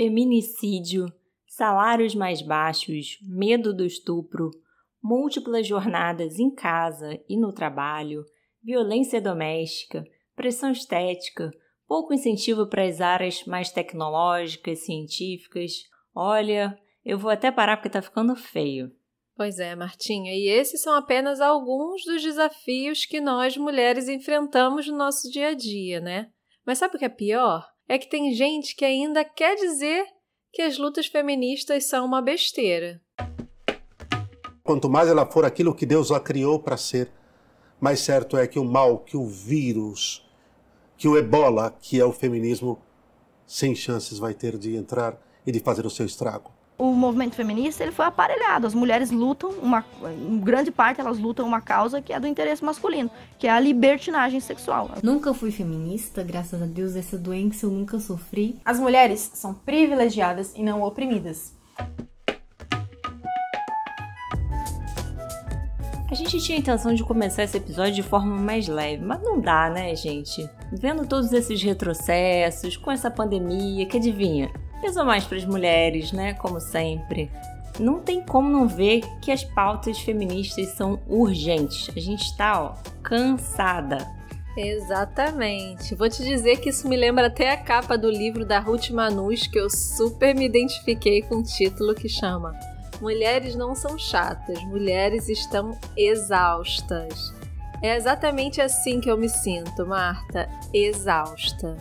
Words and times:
feminicídio, 0.00 1.12
salários 1.46 2.14
mais 2.14 2.40
baixos, 2.40 3.18
medo 3.20 3.74
do 3.74 3.84
estupro, 3.84 4.50
múltiplas 5.02 5.66
jornadas 5.66 6.38
em 6.38 6.50
casa 6.50 7.22
e 7.28 7.38
no 7.38 7.52
trabalho, 7.52 8.24
violência 8.62 9.20
doméstica, 9.20 10.02
pressão 10.34 10.72
estética, 10.72 11.50
pouco 11.86 12.14
incentivo 12.14 12.66
para 12.66 12.82
as 12.82 13.02
áreas 13.02 13.44
mais 13.44 13.70
tecnológicas, 13.70 14.86
científicas. 14.86 15.82
Olha, 16.14 16.78
eu 17.04 17.18
vou 17.18 17.30
até 17.30 17.52
parar 17.52 17.76
porque 17.76 17.90
tá 17.90 18.00
ficando 18.00 18.34
feio. 18.34 18.90
Pois 19.36 19.58
é, 19.58 19.76
Martinha, 19.76 20.32
e 20.32 20.48
esses 20.48 20.80
são 20.80 20.94
apenas 20.94 21.42
alguns 21.42 22.06
dos 22.06 22.22
desafios 22.22 23.04
que 23.04 23.20
nós 23.20 23.54
mulheres 23.58 24.08
enfrentamos 24.08 24.86
no 24.86 24.96
nosso 24.96 25.30
dia 25.30 25.48
a 25.48 25.54
dia, 25.54 26.00
né? 26.00 26.30
Mas 26.64 26.78
sabe 26.78 26.96
o 26.96 26.98
que 26.98 27.04
é 27.04 27.10
pior? 27.10 27.68
É 27.90 27.98
que 27.98 28.08
tem 28.08 28.32
gente 28.32 28.76
que 28.76 28.84
ainda 28.84 29.24
quer 29.24 29.56
dizer 29.56 30.06
que 30.52 30.62
as 30.62 30.78
lutas 30.78 31.06
feministas 31.06 31.88
são 31.88 32.06
uma 32.06 32.22
besteira. 32.22 33.02
Quanto 34.62 34.88
mais 34.88 35.08
ela 35.08 35.26
for 35.26 35.44
aquilo 35.44 35.74
que 35.74 35.84
Deus 35.84 36.12
a 36.12 36.20
criou 36.20 36.60
para 36.60 36.76
ser, 36.76 37.10
mais 37.80 37.98
certo 37.98 38.36
é 38.36 38.46
que 38.46 38.60
o 38.60 38.64
mal, 38.64 39.00
que 39.00 39.16
o 39.16 39.26
vírus, 39.26 40.24
que 40.96 41.08
o 41.08 41.18
ebola, 41.18 41.76
que 41.82 41.98
é 41.98 42.04
o 42.04 42.12
feminismo, 42.12 42.80
sem 43.44 43.74
chances 43.74 44.20
vai 44.20 44.34
ter 44.34 44.56
de 44.56 44.76
entrar 44.76 45.20
e 45.44 45.50
de 45.50 45.58
fazer 45.58 45.84
o 45.84 45.90
seu 45.90 46.06
estrago. 46.06 46.52
O 46.80 46.94
movimento 46.94 47.34
feminista 47.34 47.82
ele 47.82 47.92
foi 47.92 48.06
aparelhado. 48.06 48.66
As 48.66 48.72
mulheres 48.72 49.10
lutam, 49.10 49.50
uma 49.62 49.84
em 50.02 50.38
grande 50.38 50.70
parte 50.70 50.98
elas 50.98 51.18
lutam 51.18 51.46
uma 51.46 51.60
causa 51.60 52.00
que 52.00 52.10
é 52.10 52.18
do 52.18 52.26
interesse 52.26 52.64
masculino, 52.64 53.10
que 53.38 53.46
é 53.46 53.50
a 53.50 53.60
libertinagem 53.60 54.40
sexual. 54.40 54.90
Nunca 55.02 55.34
fui 55.34 55.50
feminista, 55.50 56.22
graças 56.22 56.62
a 56.62 56.64
Deus 56.64 56.96
essa 56.96 57.18
doença 57.18 57.66
eu 57.66 57.70
nunca 57.70 58.00
sofri. 58.00 58.58
As 58.64 58.80
mulheres 58.80 59.30
são 59.34 59.52
privilegiadas 59.52 60.54
e 60.56 60.62
não 60.62 60.82
oprimidas. 60.82 61.52
A 66.10 66.14
gente 66.14 66.40
tinha 66.40 66.56
a 66.56 66.60
intenção 66.60 66.94
de 66.94 67.04
começar 67.04 67.42
esse 67.42 67.58
episódio 67.58 67.92
de 67.92 68.02
forma 68.02 68.34
mais 68.36 68.66
leve, 68.66 69.04
mas 69.04 69.22
não 69.22 69.38
dá, 69.38 69.68
né, 69.68 69.94
gente? 69.94 70.48
Vendo 70.72 71.06
todos 71.06 71.30
esses 71.30 71.62
retrocessos, 71.62 72.78
com 72.78 72.90
essa 72.90 73.10
pandemia, 73.10 73.84
que 73.84 73.98
adivinha? 73.98 74.50
Pesou 74.80 75.04
mais 75.04 75.24
para 75.24 75.36
as 75.36 75.44
mulheres, 75.44 76.12
né? 76.12 76.34
Como 76.34 76.60
sempre. 76.60 77.30
Não 77.78 78.00
tem 78.00 78.22
como 78.22 78.48
não 78.48 78.66
ver 78.66 79.02
que 79.20 79.30
as 79.30 79.44
pautas 79.44 79.98
feministas 80.00 80.68
são 80.70 80.98
urgentes. 81.08 81.90
A 81.96 82.00
gente 82.00 82.22
está, 82.22 82.62
ó, 82.62 82.74
cansada. 83.02 84.06
Exatamente. 84.56 85.94
Vou 85.94 86.08
te 86.08 86.22
dizer 86.24 86.58
que 86.58 86.70
isso 86.70 86.88
me 86.88 86.96
lembra 86.96 87.28
até 87.28 87.50
a 87.50 87.56
capa 87.56 87.96
do 87.96 88.10
livro 88.10 88.44
da 88.44 88.58
Ruth 88.58 88.90
Manus, 88.90 89.46
que 89.46 89.58
eu 89.58 89.70
super 89.70 90.34
me 90.34 90.44
identifiquei 90.44 91.22
com 91.22 91.36
o 91.36 91.42
título 91.42 91.94
que 91.94 92.08
chama 92.08 92.58
Mulheres 93.00 93.56
não 93.56 93.74
são 93.74 93.98
chatas, 93.98 94.62
mulheres 94.64 95.28
estão 95.28 95.78
exaustas. 95.96 97.32
É 97.82 97.96
exatamente 97.96 98.60
assim 98.60 99.00
que 99.00 99.10
eu 99.10 99.16
me 99.16 99.28
sinto, 99.28 99.86
Marta, 99.86 100.46
exausta. 100.74 101.78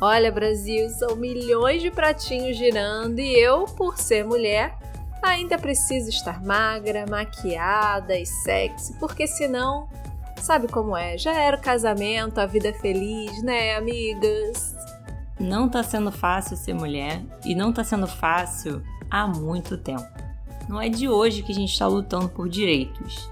Olha, 0.00 0.32
Brasil, 0.32 0.88
são 0.88 1.14
milhões 1.14 1.82
de 1.82 1.90
pratinhos 1.90 2.56
girando 2.56 3.18
e 3.18 3.38
eu, 3.38 3.66
por 3.66 3.98
ser 3.98 4.24
mulher, 4.24 4.74
ainda 5.22 5.58
preciso 5.58 6.08
estar 6.08 6.42
magra, 6.42 7.04
maquiada 7.06 8.18
e 8.18 8.24
sexy, 8.24 8.94
porque 8.98 9.26
senão, 9.26 9.90
sabe 10.38 10.68
como 10.68 10.96
é? 10.96 11.18
Já 11.18 11.34
era 11.34 11.54
o 11.54 11.60
casamento, 11.60 12.38
a 12.38 12.46
vida 12.46 12.72
feliz, 12.72 13.42
né, 13.42 13.76
amigas? 13.76 14.74
Não 15.38 15.68
tá 15.68 15.82
sendo 15.82 16.10
fácil 16.10 16.56
ser 16.56 16.72
mulher 16.72 17.20
e 17.44 17.54
não 17.54 17.70
tá 17.70 17.84
sendo 17.84 18.06
fácil 18.06 18.82
há 19.10 19.26
muito 19.26 19.76
tempo. 19.76 20.08
Não 20.66 20.80
é 20.80 20.88
de 20.88 21.10
hoje 21.10 21.42
que 21.42 21.52
a 21.52 21.54
gente 21.54 21.72
está 21.72 21.86
lutando 21.86 22.28
por 22.30 22.48
direitos. 22.48 23.30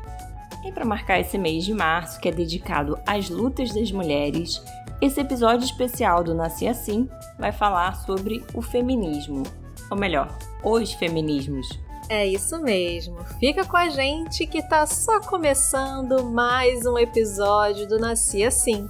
E 0.64 0.72
para 0.72 0.84
marcar 0.84 1.20
esse 1.20 1.38
mês 1.38 1.64
de 1.64 1.72
março, 1.72 2.20
que 2.20 2.28
é 2.28 2.32
dedicado 2.32 2.98
às 3.06 3.30
lutas 3.30 3.72
das 3.72 3.92
mulheres, 3.92 4.62
esse 5.00 5.20
episódio 5.20 5.64
especial 5.64 6.24
do 6.24 6.34
Nasci 6.34 6.66
Assim 6.66 7.08
vai 7.38 7.52
falar 7.52 7.94
sobre 8.04 8.44
o 8.52 8.60
feminismo, 8.60 9.44
ou 9.90 9.96
melhor, 9.96 10.36
os 10.62 10.92
feminismos. 10.92 11.68
É 12.08 12.26
isso 12.26 12.60
mesmo. 12.60 13.22
Fica 13.38 13.64
com 13.64 13.76
a 13.76 13.88
gente 13.88 14.46
que 14.46 14.62
tá 14.62 14.86
só 14.86 15.20
começando 15.20 16.24
mais 16.24 16.84
um 16.86 16.98
episódio 16.98 17.86
do 17.86 17.98
Nasci 17.98 18.42
Assim. 18.44 18.88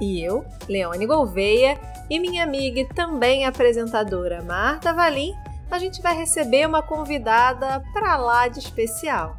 E 0.00 0.22
eu, 0.22 0.44
Leone 0.68 1.06
Gouveia, 1.06 1.80
e 2.08 2.20
minha 2.20 2.44
amiga 2.44 2.80
e 2.80 2.88
também 2.88 3.44
apresentadora 3.44 4.42
Marta 4.42 4.92
Valim 4.92 5.34
a 5.70 5.78
gente 5.78 6.00
vai 6.00 6.16
receber 6.16 6.66
uma 6.66 6.82
convidada 6.82 7.82
para 7.92 8.16
lá 8.16 8.48
de 8.48 8.58
especial. 8.58 9.37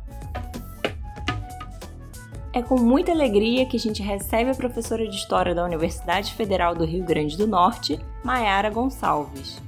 É 2.52 2.64
com 2.64 2.80
muita 2.80 3.12
alegria 3.12 3.64
que 3.68 3.78
a 3.78 3.80
gente 3.80 4.02
recebe 4.02 4.50
a 4.50 4.56
professora 4.56 5.08
de 5.08 5.16
História 5.16 5.54
da 5.54 5.64
Universidade 5.64 6.34
Federal 6.34 6.74
do 6.74 6.84
Rio 6.84 7.06
Grande 7.06 7.38
do 7.38 7.46
Norte, 7.46 8.00
Maiara 8.24 8.72
Gonçalves. 8.72 9.62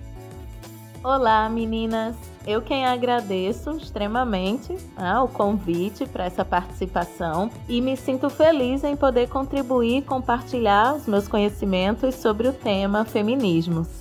Olá, 1.03 1.47
meninas! 1.47 2.15
Eu 2.45 2.59
quem 2.59 2.83
agradeço 2.83 3.69
extremamente 3.77 4.75
né, 4.97 5.19
o 5.19 5.27
convite 5.27 6.07
para 6.07 6.25
essa 6.25 6.43
participação 6.43 7.51
e 7.69 7.79
me 7.79 7.95
sinto 7.95 8.31
feliz 8.31 8.83
em 8.83 8.95
poder 8.95 9.29
contribuir 9.29 9.97
e 9.97 10.01
compartilhar 10.01 10.95
os 10.95 11.05
meus 11.05 11.27
conhecimentos 11.27 12.15
sobre 12.15 12.47
o 12.47 12.53
tema 12.53 13.05
feminismos. 13.05 14.00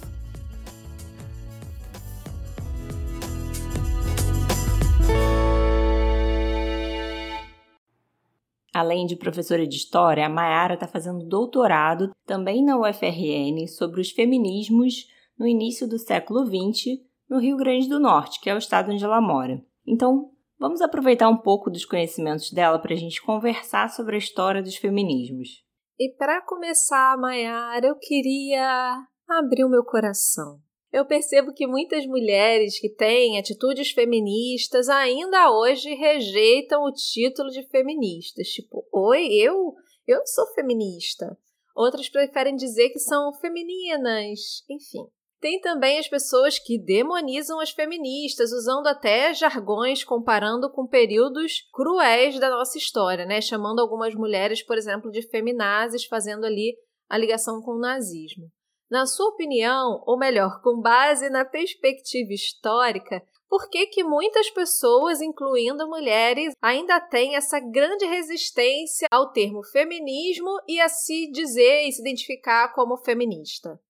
Além 8.80 9.04
de 9.04 9.14
professora 9.14 9.66
de 9.66 9.76
história, 9.76 10.24
a 10.24 10.28
Mayara 10.30 10.72
está 10.72 10.86
fazendo 10.86 11.28
doutorado 11.28 12.12
também 12.24 12.64
na 12.64 12.78
UFRN 12.78 13.68
sobre 13.68 14.00
os 14.00 14.10
feminismos 14.10 15.06
no 15.38 15.46
início 15.46 15.86
do 15.86 15.98
século 15.98 16.46
XX 16.46 16.98
no 17.28 17.38
Rio 17.38 17.58
Grande 17.58 17.90
do 17.90 18.00
Norte, 18.00 18.40
que 18.40 18.48
é 18.48 18.54
o 18.54 18.58
estado 18.58 18.90
onde 18.90 19.04
ela 19.04 19.20
mora. 19.20 19.62
Então, 19.86 20.30
vamos 20.58 20.80
aproveitar 20.80 21.28
um 21.28 21.36
pouco 21.36 21.70
dos 21.70 21.84
conhecimentos 21.84 22.50
dela 22.52 22.78
para 22.78 22.94
a 22.94 22.96
gente 22.96 23.20
conversar 23.20 23.90
sobre 23.90 24.14
a 24.14 24.19
história 24.19 24.62
dos 24.62 24.76
feminismos. 24.76 25.62
E 25.98 26.16
para 26.16 26.40
começar, 26.40 27.19
Mayara, 27.19 27.86
eu 27.86 27.98
queria 27.98 28.96
abrir 29.28 29.62
o 29.62 29.69
meu 29.69 29.84
coração 29.84 30.58
eu 30.92 31.04
percebo 31.04 31.52
que 31.52 31.66
muitas 31.66 32.04
mulheres 32.06 32.80
que 32.80 32.88
têm 32.88 33.38
atitudes 33.38 33.92
feministas 33.92 34.88
ainda 34.88 35.50
hoje 35.52 35.94
rejeitam 35.94 36.82
o 36.82 36.92
título 36.92 37.50
de 37.50 37.62
feministas. 37.68 38.48
Tipo, 38.48 38.84
oi, 38.92 39.28
eu, 39.32 39.74
eu 40.06 40.20
sou 40.26 40.46
feminista. 40.48 41.38
Outras 41.76 42.08
preferem 42.08 42.56
dizer 42.56 42.90
que 42.90 42.98
são 42.98 43.32
femininas. 43.34 44.64
Enfim. 44.68 45.06
Tem 45.40 45.58
também 45.60 45.98
as 45.98 46.08
pessoas 46.08 46.58
que 46.58 46.76
demonizam 46.76 47.60
as 47.60 47.70
feministas, 47.70 48.52
usando 48.52 48.86
até 48.88 49.32
jargões 49.32 50.04
comparando 50.04 50.70
com 50.70 50.86
períodos 50.86 51.62
cruéis 51.72 52.38
da 52.38 52.50
nossa 52.50 52.76
história, 52.76 53.24
né? 53.24 53.40
Chamando 53.40 53.80
algumas 53.80 54.14
mulheres, 54.14 54.62
por 54.62 54.76
exemplo, 54.76 55.10
de 55.10 55.22
feminazes, 55.22 56.04
fazendo 56.04 56.44
ali 56.44 56.76
a 57.08 57.16
ligação 57.16 57.62
com 57.62 57.72
o 57.72 57.80
nazismo. 57.80 58.50
Na 58.90 59.06
sua 59.06 59.28
opinião, 59.28 60.02
ou 60.04 60.18
melhor, 60.18 60.60
com 60.62 60.80
base 60.80 61.30
na 61.30 61.44
perspectiva 61.44 62.32
histórica, 62.32 63.22
por 63.48 63.70
que, 63.70 63.86
que 63.86 64.02
muitas 64.02 64.50
pessoas, 64.50 65.20
incluindo 65.20 65.88
mulheres, 65.88 66.54
ainda 66.60 67.00
têm 67.00 67.36
essa 67.36 67.60
grande 67.60 68.04
resistência 68.04 69.06
ao 69.08 69.30
termo 69.30 69.62
feminismo 69.62 70.50
e 70.66 70.80
a 70.80 70.88
se 70.88 71.30
dizer 71.30 71.86
e 71.86 71.92
se 71.92 72.00
identificar 72.00 72.74
como 72.74 72.96
feminista? 72.96 73.80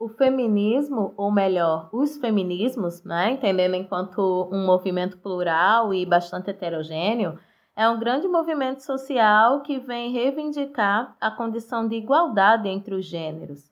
O 0.00 0.08
feminismo, 0.08 1.12
ou 1.14 1.30
melhor, 1.30 1.90
os 1.92 2.16
feminismos, 2.16 3.04
né, 3.04 3.32
entendendo 3.32 3.74
enquanto 3.74 4.48
um 4.50 4.64
movimento 4.64 5.18
plural 5.18 5.92
e 5.92 6.06
bastante 6.06 6.48
heterogêneo, 6.48 7.38
é 7.76 7.86
um 7.86 7.98
grande 7.98 8.26
movimento 8.26 8.80
social 8.80 9.60
que 9.60 9.78
vem 9.78 10.10
reivindicar 10.10 11.14
a 11.20 11.30
condição 11.30 11.86
de 11.86 11.96
igualdade 11.96 12.66
entre 12.66 12.94
os 12.94 13.04
gêneros 13.04 13.71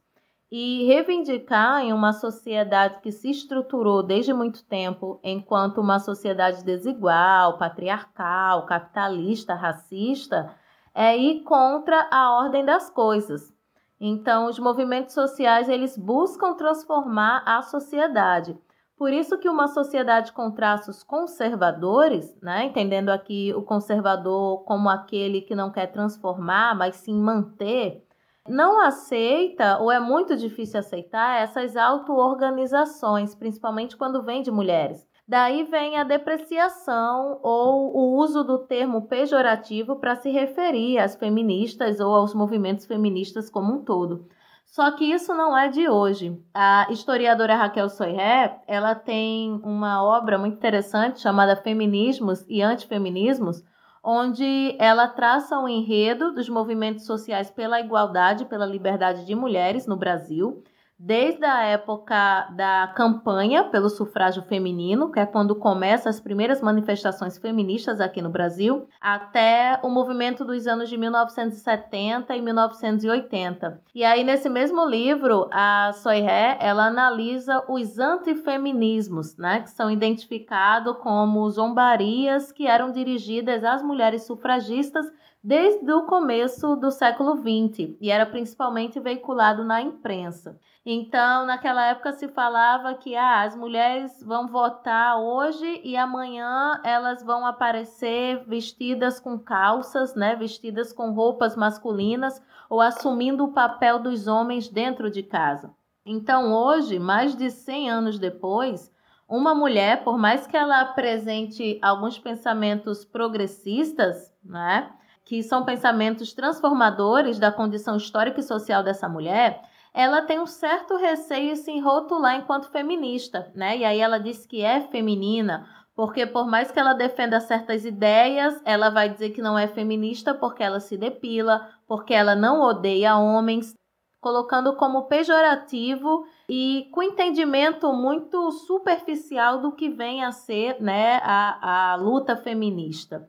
e 0.51 0.85
reivindicar 0.85 1.81
em 1.83 1.93
uma 1.93 2.13
sociedade 2.13 2.99
que 3.01 3.13
se 3.13 3.31
estruturou 3.31 4.03
desde 4.03 4.33
muito 4.33 4.65
tempo 4.65 5.21
enquanto 5.23 5.81
uma 5.81 6.01
sociedade 6.01 6.65
desigual, 6.65 7.57
patriarcal, 7.57 8.67
capitalista, 8.67 9.55
racista, 9.55 10.53
é 10.93 11.17
ir 11.17 11.45
contra 11.45 12.09
a 12.11 12.33
ordem 12.33 12.65
das 12.65 12.91
coisas. 12.91 13.55
Então, 14.01 14.47
os 14.47 14.59
movimentos 14.59 15.15
sociais 15.15 15.69
eles 15.69 15.97
buscam 15.97 16.55
transformar 16.55 17.43
a 17.47 17.63
sociedade. 17.63 18.59
Por 18.97 19.13
isso 19.13 19.39
que 19.39 19.49
uma 19.49 19.69
sociedade 19.69 20.33
com 20.33 20.51
traços 20.51 21.03
conservadores, 21.03 22.37
né, 22.43 22.65
entendendo 22.65 23.11
aqui 23.11 23.53
o 23.55 23.63
conservador 23.63 24.65
como 24.65 24.89
aquele 24.89 25.43
que 25.43 25.55
não 25.55 25.71
quer 25.71 25.87
transformar, 25.87 26.75
mas 26.75 26.97
sim 26.97 27.15
manter, 27.15 28.05
não 28.51 28.81
aceita 28.81 29.79
ou 29.79 29.91
é 29.91 30.01
muito 30.01 30.37
difícil 30.37 30.81
aceitar 30.81 31.41
essas 31.41 31.77
auto-organizações, 31.77 33.35
principalmente 33.35 33.97
quando 33.97 34.23
vem 34.23 34.43
de 34.43 34.51
mulheres. 34.51 35.09
Daí 35.27 35.63
vem 35.63 35.97
a 35.97 36.03
depreciação 36.03 37.39
ou 37.41 37.97
o 37.97 38.17
uso 38.19 38.43
do 38.43 38.59
termo 38.59 39.07
pejorativo 39.07 40.01
para 40.01 40.17
se 40.17 40.29
referir 40.29 40.99
às 40.99 41.15
feministas 41.15 42.01
ou 42.01 42.13
aos 42.13 42.35
movimentos 42.35 42.85
feministas 42.85 43.49
como 43.49 43.75
um 43.75 43.85
todo. 43.85 44.27
Só 44.67 44.91
que 44.91 45.05
isso 45.05 45.33
não 45.33 45.57
é 45.57 45.69
de 45.69 45.89
hoje. 45.89 46.37
A 46.53 46.89
historiadora 46.91 47.55
Raquel 47.55 47.89
Soiré, 47.89 48.61
ela 48.67 48.97
tem 48.97 49.61
uma 49.63 50.03
obra 50.03 50.37
muito 50.37 50.57
interessante 50.57 51.21
chamada 51.21 51.55
Feminismos 51.55 52.45
e 52.49 52.61
Antifeminismos, 52.63 53.65
onde 54.03 54.77
ela 54.79 55.07
traça 55.09 55.59
um 55.59 55.69
enredo 55.69 56.33
dos 56.33 56.49
movimentos 56.49 57.05
sociais 57.05 57.51
pela 57.51 57.81
igualdade, 57.81 58.47
pela 58.47 58.67
liberdade 58.67 59.27
de 59.27 59.35
mulheres 59.35 59.87
no 59.87 59.97
Brasil 59.97 60.63
desde 61.03 61.47
a 61.47 61.63
época 61.63 62.51
da 62.51 62.93
campanha 62.95 63.65
pelo 63.65 63.89
sufrágio 63.89 64.43
feminino, 64.43 65.11
que 65.11 65.19
é 65.19 65.25
quando 65.25 65.57
começam 65.57 66.11
as 66.11 66.21
primeiras 66.21 66.61
manifestações 66.61 67.39
feministas 67.39 68.03
aqui 68.03 68.21
no 68.21 68.29
Brasil, 68.29 68.87
até 69.01 69.81
o 69.83 69.89
movimento 69.89 70.45
dos 70.45 70.67
anos 70.67 70.91
de 70.91 70.99
1970 70.99 72.37
e 72.37 72.43
1980. 72.43 73.81
E 73.95 74.05
aí 74.05 74.23
nesse 74.23 74.51
mesmo 74.51 74.85
livro, 74.85 75.49
a 75.51 75.91
Soiré, 75.95 76.59
ela 76.61 76.89
analisa 76.89 77.65
os 77.67 77.99
antifeminismos, 77.99 79.39
né, 79.39 79.61
que 79.61 79.71
são 79.71 79.91
identificados 79.91 80.99
como 80.99 81.49
zombarias 81.49 82.53
que 82.53 82.67
eram 82.67 82.93
dirigidas 82.93 83.65
às 83.65 83.83
mulheres 83.83 84.27
sufragistas 84.27 85.07
desde 85.43 85.91
o 85.91 86.03
começo 86.03 86.77
do 86.77 86.91
século 86.91 87.37
XX 87.37 87.97
e 87.99 88.11
era 88.11 88.27
principalmente 88.27 89.01
veiculado 89.01 89.65
na 89.65 89.81
imprensa. 89.81 90.59
Então, 90.85 91.45
naquela 91.45 91.85
época 91.87 92.13
se 92.13 92.27
falava 92.29 92.95
que 92.95 93.15
ah, 93.15 93.43
as 93.43 93.55
mulheres 93.55 94.23
vão 94.23 94.49
votar 94.49 95.19
hoje 95.21 95.81
e 95.85 95.95
amanhã 95.95 96.81
elas 96.83 97.23
vão 97.23 97.45
aparecer 97.45 98.43
vestidas 98.47 99.21
com 99.21 99.39
calças, 99.39 100.15
né, 100.15 100.35
vestidas 100.35 100.91
com 100.91 101.13
roupas 101.13 101.55
masculinas 101.55 102.43
ou 102.69 102.81
assumindo 102.81 103.45
o 103.45 103.53
papel 103.53 103.99
dos 103.99 104.27
homens 104.27 104.69
dentro 104.69 105.11
de 105.11 105.23
casa. 105.23 105.71
Então, 106.05 106.55
hoje, 106.55 106.99
mais 106.99 107.37
de 107.37 107.51
100 107.51 107.91
anos 107.91 108.19
depois, 108.19 108.91
uma 109.29 109.55
mulher, 109.55 110.03
por 110.03 110.17
mais 110.17 110.47
que 110.47 110.57
ela 110.57 110.81
apresente 110.81 111.79
alguns 111.83 112.19
pensamentos 112.19 113.05
progressistas, 113.05 114.33
né, 114.43 114.91
que 115.27 115.43
são 115.43 115.63
pensamentos 115.63 116.33
transformadores 116.33 117.39
da 117.39 117.53
condição 117.53 117.97
histórica 117.97 118.41
e 118.41 118.43
social 118.43 118.83
dessa 118.83 119.09
mulher, 119.09 119.63
ela 119.93 120.23
tem 120.23 120.39
um 120.39 120.47
certo 120.47 120.97
receio 120.97 121.53
em 121.53 121.57
se 121.57 121.79
rotular 121.81 122.37
enquanto 122.37 122.71
feminista, 122.71 123.51
né? 123.55 123.79
E 123.79 123.85
aí 123.85 123.99
ela 124.01 124.19
diz 124.19 124.47
que 124.47 124.63
é 124.63 124.81
feminina, 124.83 125.69
porque 125.95 126.27
por 126.27 126.47
mais 126.47 126.71
que 126.71 126.79
ela 126.79 126.95
defenda 126.95 127.41
certas 127.41 127.85
ideias, 127.85 128.61
ela 128.65 128.91
vai 128.91 129.09
dizer 129.09 129.31
que 129.31 129.43
não 129.43 129.59
é 129.59 129.67
feminista 129.67 130.33
porque 130.33 130.63
ela 130.63 130.81
se 130.81 130.97
depila, 130.97 131.69
porque 131.87 132.15
ela 132.15 132.35
não 132.37 132.61
odeia 132.61 133.17
homens, 133.17 133.75
colocando 134.21 134.77
como 134.77 135.07
pejorativo 135.07 136.27
e 136.49 136.89
com 136.93 137.03
entendimento 137.03 137.93
muito 137.93 138.51
superficial 138.53 139.61
do 139.61 139.73
que 139.73 139.89
vem 139.89 140.23
a 140.23 140.31
ser 140.31 140.81
né, 140.81 141.17
a, 141.23 141.93
a 141.93 141.97
luta 141.97 142.37
feminista. 142.37 143.29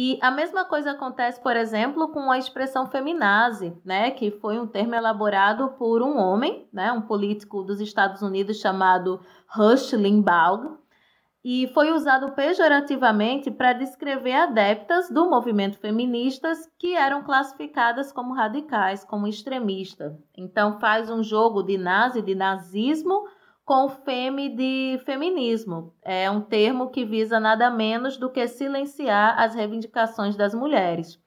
E 0.00 0.16
a 0.22 0.30
mesma 0.30 0.64
coisa 0.64 0.92
acontece, 0.92 1.40
por 1.42 1.56
exemplo, 1.56 2.06
com 2.12 2.30
a 2.30 2.38
expressão 2.38 2.86
feminazi, 2.86 3.76
né, 3.84 4.12
que 4.12 4.30
foi 4.30 4.56
um 4.56 4.64
termo 4.64 4.94
elaborado 4.94 5.70
por 5.70 6.02
um 6.02 6.16
homem, 6.16 6.68
né, 6.72 6.92
um 6.92 7.00
político 7.00 7.64
dos 7.64 7.80
Estados 7.80 8.22
Unidos 8.22 8.60
chamado 8.60 9.20
Rush 9.48 9.94
Limbaugh, 9.94 10.78
e 11.42 11.66
foi 11.74 11.90
usado 11.90 12.30
pejorativamente 12.30 13.50
para 13.50 13.72
descrever 13.72 14.34
adeptas 14.34 15.10
do 15.10 15.28
movimento 15.28 15.78
feministas 15.78 16.70
que 16.78 16.94
eram 16.94 17.24
classificadas 17.24 18.12
como 18.12 18.34
radicais, 18.34 19.02
como 19.02 19.26
extremistas. 19.26 20.16
Então 20.36 20.78
faz 20.78 21.10
um 21.10 21.24
jogo 21.24 21.60
de 21.60 21.76
nazi, 21.76 22.22
de 22.22 22.36
nazismo, 22.36 23.24
com 23.68 23.86
feme 23.90 24.48
de 24.48 24.98
feminismo. 25.04 25.92
É 26.02 26.30
um 26.30 26.40
termo 26.40 26.88
que 26.88 27.04
visa 27.04 27.38
nada 27.38 27.70
menos 27.70 28.16
do 28.16 28.30
que 28.30 28.48
silenciar 28.48 29.38
as 29.38 29.54
reivindicações 29.54 30.34
das 30.36 30.54
mulheres. 30.54 31.20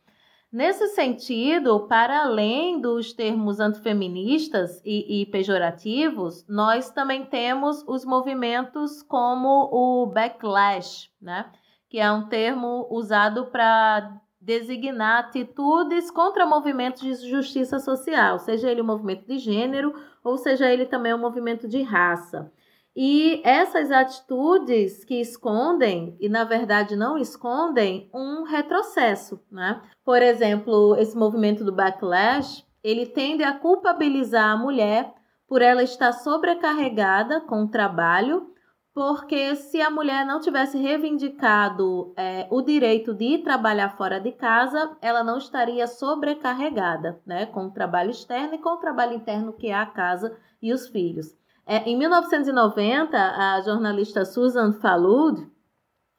Nesse 0.51 0.87
sentido, 0.87 1.87
para 1.87 2.23
além 2.23 2.81
dos 2.81 3.13
termos 3.13 3.59
antifeministas 3.59 4.81
e, 4.83 5.21
e 5.21 5.25
pejorativos, 5.27 6.43
nós 6.49 6.89
também 6.89 7.25
temos 7.25 7.83
os 7.87 8.03
movimentos 8.03 9.03
como 9.03 9.69
o 9.71 10.07
backlash, 10.07 11.11
né? 11.21 11.45
que 11.87 11.99
é 11.99 12.11
um 12.11 12.27
termo 12.27 12.87
usado 12.89 13.51
para 13.51 14.19
designar 14.41 15.19
atitudes 15.19 16.09
contra 16.09 16.47
movimentos 16.47 17.21
de 17.21 17.29
justiça 17.29 17.77
social, 17.79 18.39
seja 18.39 18.71
ele 18.71 18.81
um 18.81 18.85
movimento 18.85 19.27
de 19.27 19.37
gênero 19.37 19.93
ou 20.23 20.37
seja 20.37 20.69
ele 20.69 20.85
também 20.85 21.13
um 21.13 21.19
movimento 21.19 21.67
de 21.67 21.83
raça. 21.83 22.51
E 22.95 23.41
essas 23.45 23.89
atitudes 23.89 25.05
que 25.05 25.21
escondem, 25.21 26.17
e 26.19 26.27
na 26.27 26.43
verdade 26.43 26.95
não 26.95 27.17
escondem, 27.17 28.09
um 28.13 28.43
retrocesso. 28.43 29.39
Né? 29.49 29.81
Por 30.03 30.21
exemplo, 30.21 30.97
esse 30.97 31.15
movimento 31.15 31.63
do 31.63 31.71
backlash, 31.71 32.65
ele 32.83 33.05
tende 33.05 33.43
a 33.43 33.53
culpabilizar 33.53 34.49
a 34.49 34.57
mulher 34.57 35.13
por 35.47 35.61
ela 35.61 35.83
estar 35.83 36.11
sobrecarregada 36.11 37.41
com 37.41 37.63
o 37.63 37.67
trabalho 37.67 38.50
porque 38.93 39.55
se 39.55 39.81
a 39.81 39.89
mulher 39.89 40.25
não 40.25 40.41
tivesse 40.41 40.77
reivindicado 40.77 42.13
é, 42.17 42.47
o 42.49 42.61
direito 42.61 43.13
de 43.13 43.37
trabalhar 43.37 43.95
fora 43.95 44.19
de 44.19 44.31
casa, 44.33 44.97
ela 45.01 45.23
não 45.23 45.37
estaria 45.37 45.87
sobrecarregada, 45.87 47.19
né, 47.25 47.45
com 47.45 47.67
o 47.67 47.71
trabalho 47.71 48.11
externo 48.11 48.55
e 48.55 48.57
com 48.57 48.71
o 48.71 48.77
trabalho 48.77 49.13
interno 49.13 49.53
que 49.53 49.67
é 49.67 49.73
a 49.73 49.85
casa 49.85 50.35
e 50.61 50.73
os 50.73 50.87
filhos. 50.87 51.33
É, 51.65 51.89
em 51.89 51.97
1990, 51.97 53.17
a 53.17 53.61
jornalista 53.61 54.25
Susan 54.25 54.73
Falud 54.73 55.49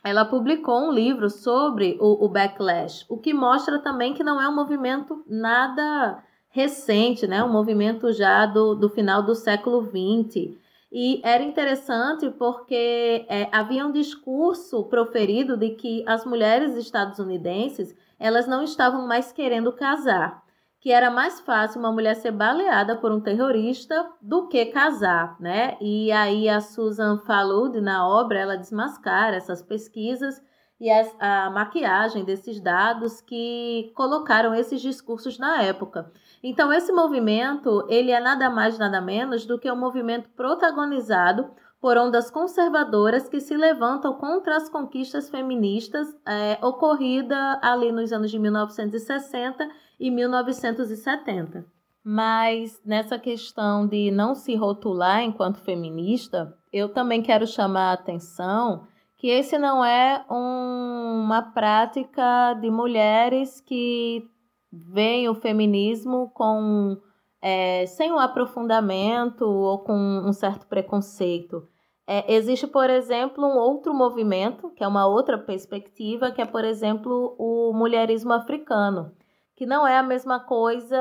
ela 0.05 0.25
publicou 0.25 0.81
um 0.81 0.91
livro 0.91 1.31
sobre 1.31 1.97
o, 2.01 2.25
o 2.25 2.29
backlash, 2.29 3.05
o 3.09 3.19
que 3.19 3.33
mostra 3.33 3.79
também 3.79 4.15
que 4.15 4.25
não 4.25 4.41
é 4.41 4.49
um 4.49 4.55
movimento 4.55 5.23
nada 5.29 6.25
recente, 6.49 7.27
né, 7.27 7.45
um 7.45 7.53
movimento 7.53 8.13
já 8.13 8.47
do, 8.47 8.75
do 8.75 8.89
final 8.89 9.23
do 9.23 9.35
século 9.35 9.83
XX. 9.83 10.62
E 10.95 11.23
era 11.25 11.43
interessante 11.43 12.29
porque 12.29 13.25
é, 13.27 13.49
havia 13.51 13.87
um 13.87 13.91
discurso 13.91 14.85
proferido 14.85 15.57
de 15.57 15.71
que 15.71 16.05
as 16.07 16.27
mulheres 16.27 16.77
estadunidenses 16.77 17.97
elas 18.21 18.47
não 18.47 18.63
estavam 18.63 19.09
mais 19.09 19.33
querendo 19.33 19.73
casar, 19.73 20.43
que 20.79 20.93
era 20.93 21.11
mais 21.11 21.41
fácil 21.41 21.81
uma 21.81 21.91
mulher 21.91 22.15
ser 22.17 22.31
baleada 22.31 22.95
por 22.95 23.11
um 23.11 23.23
terrorista 23.23 24.07
do 24.21 24.49
que 24.49 24.67
casar, 24.67 25.41
né? 25.41 25.79
E 25.81 26.13
aí 26.13 26.47
a 26.47 26.61
Susan 26.61 27.17
Falud 27.21 27.81
na 27.81 28.07
obra 28.07 28.41
ela 28.41 28.59
desmascara 28.59 29.37
essas 29.37 29.63
pesquisas 29.63 30.43
e 30.79 30.91
a 31.21 31.49
maquiagem 31.49 32.25
desses 32.25 32.61
dados 32.61 33.21
que 33.21 33.93
colocaram 33.95 34.55
esses 34.55 34.83
discursos 34.83 35.39
na 35.39 35.63
época. 35.63 36.13
Então 36.43 36.73
esse 36.73 36.93
movimento 36.93 37.87
ele 37.89 38.11
é 38.11 38.21
nada 38.21 38.51
mais 38.51 38.79
nada 38.79 39.01
menos 39.01 39.47
do 39.47 39.59
que 39.59 39.71
um 39.71 39.77
movimento 39.77 40.29
protagonizado 40.31 41.51
por 41.81 41.97
ondas 41.97 42.31
conservadoras 42.31 43.29
que 43.29 43.41
se 43.41 43.57
levantam 43.57 44.15
contra 44.15 44.57
as 44.57 44.69
conquistas 44.69 45.29
feministas 45.29 46.07
é, 46.27 46.59
ocorrida 46.65 47.59
ali 47.61 47.91
nos 47.91 48.13
anos 48.13 48.31
de 48.31 48.39
1960 48.39 49.69
e 49.99 50.11
1970. 50.11 51.67
Mas 52.05 52.81
nessa 52.85 53.19
questão 53.19 53.87
de 53.87 54.11
não 54.11 54.35
se 54.35 54.55
rotular 54.57 55.23
enquanto 55.23 55.59
feminista, 55.59 56.57
eu 56.73 56.89
também 56.89 57.23
quero 57.23 57.47
chamar 57.47 57.91
a 57.91 57.95
atenção 57.95 58.87
que 59.17 59.29
esse 59.29 59.57
não 59.57 59.85
é 59.85 60.25
um, 60.29 61.23
uma 61.25 61.43
prática 61.43 62.55
de 62.55 62.71
mulheres 62.71 63.61
que 63.61 64.29
veem 64.73 65.29
o 65.29 65.35
feminismo 65.35 66.31
com 66.31 66.97
é, 67.43 67.85
sem 67.87 68.11
um 68.13 68.19
aprofundamento 68.19 69.45
ou 69.45 69.81
com 69.81 69.95
um 69.95 70.33
certo 70.33 70.67
preconceito. 70.67 71.69
É, 72.07 72.33
existe, 72.35 72.67
por 72.67 72.89
exemplo, 72.89 73.45
um 73.45 73.57
outro 73.59 73.93
movimento, 73.93 74.71
que 74.71 74.83
é 74.83 74.89
uma 74.89 75.07
outra 75.07 75.37
perspectiva, 75.37 76.31
que 76.31 76.41
é, 76.41 76.47
por 76.47 76.65
exemplo, 76.65 77.35
o 77.39 77.73
mulherismo 77.73 78.33
africano, 78.33 79.13
que 79.55 79.67
não 79.67 79.87
é 79.87 79.99
a 79.99 80.03
mesma 80.03 80.41
coisa, 80.41 80.99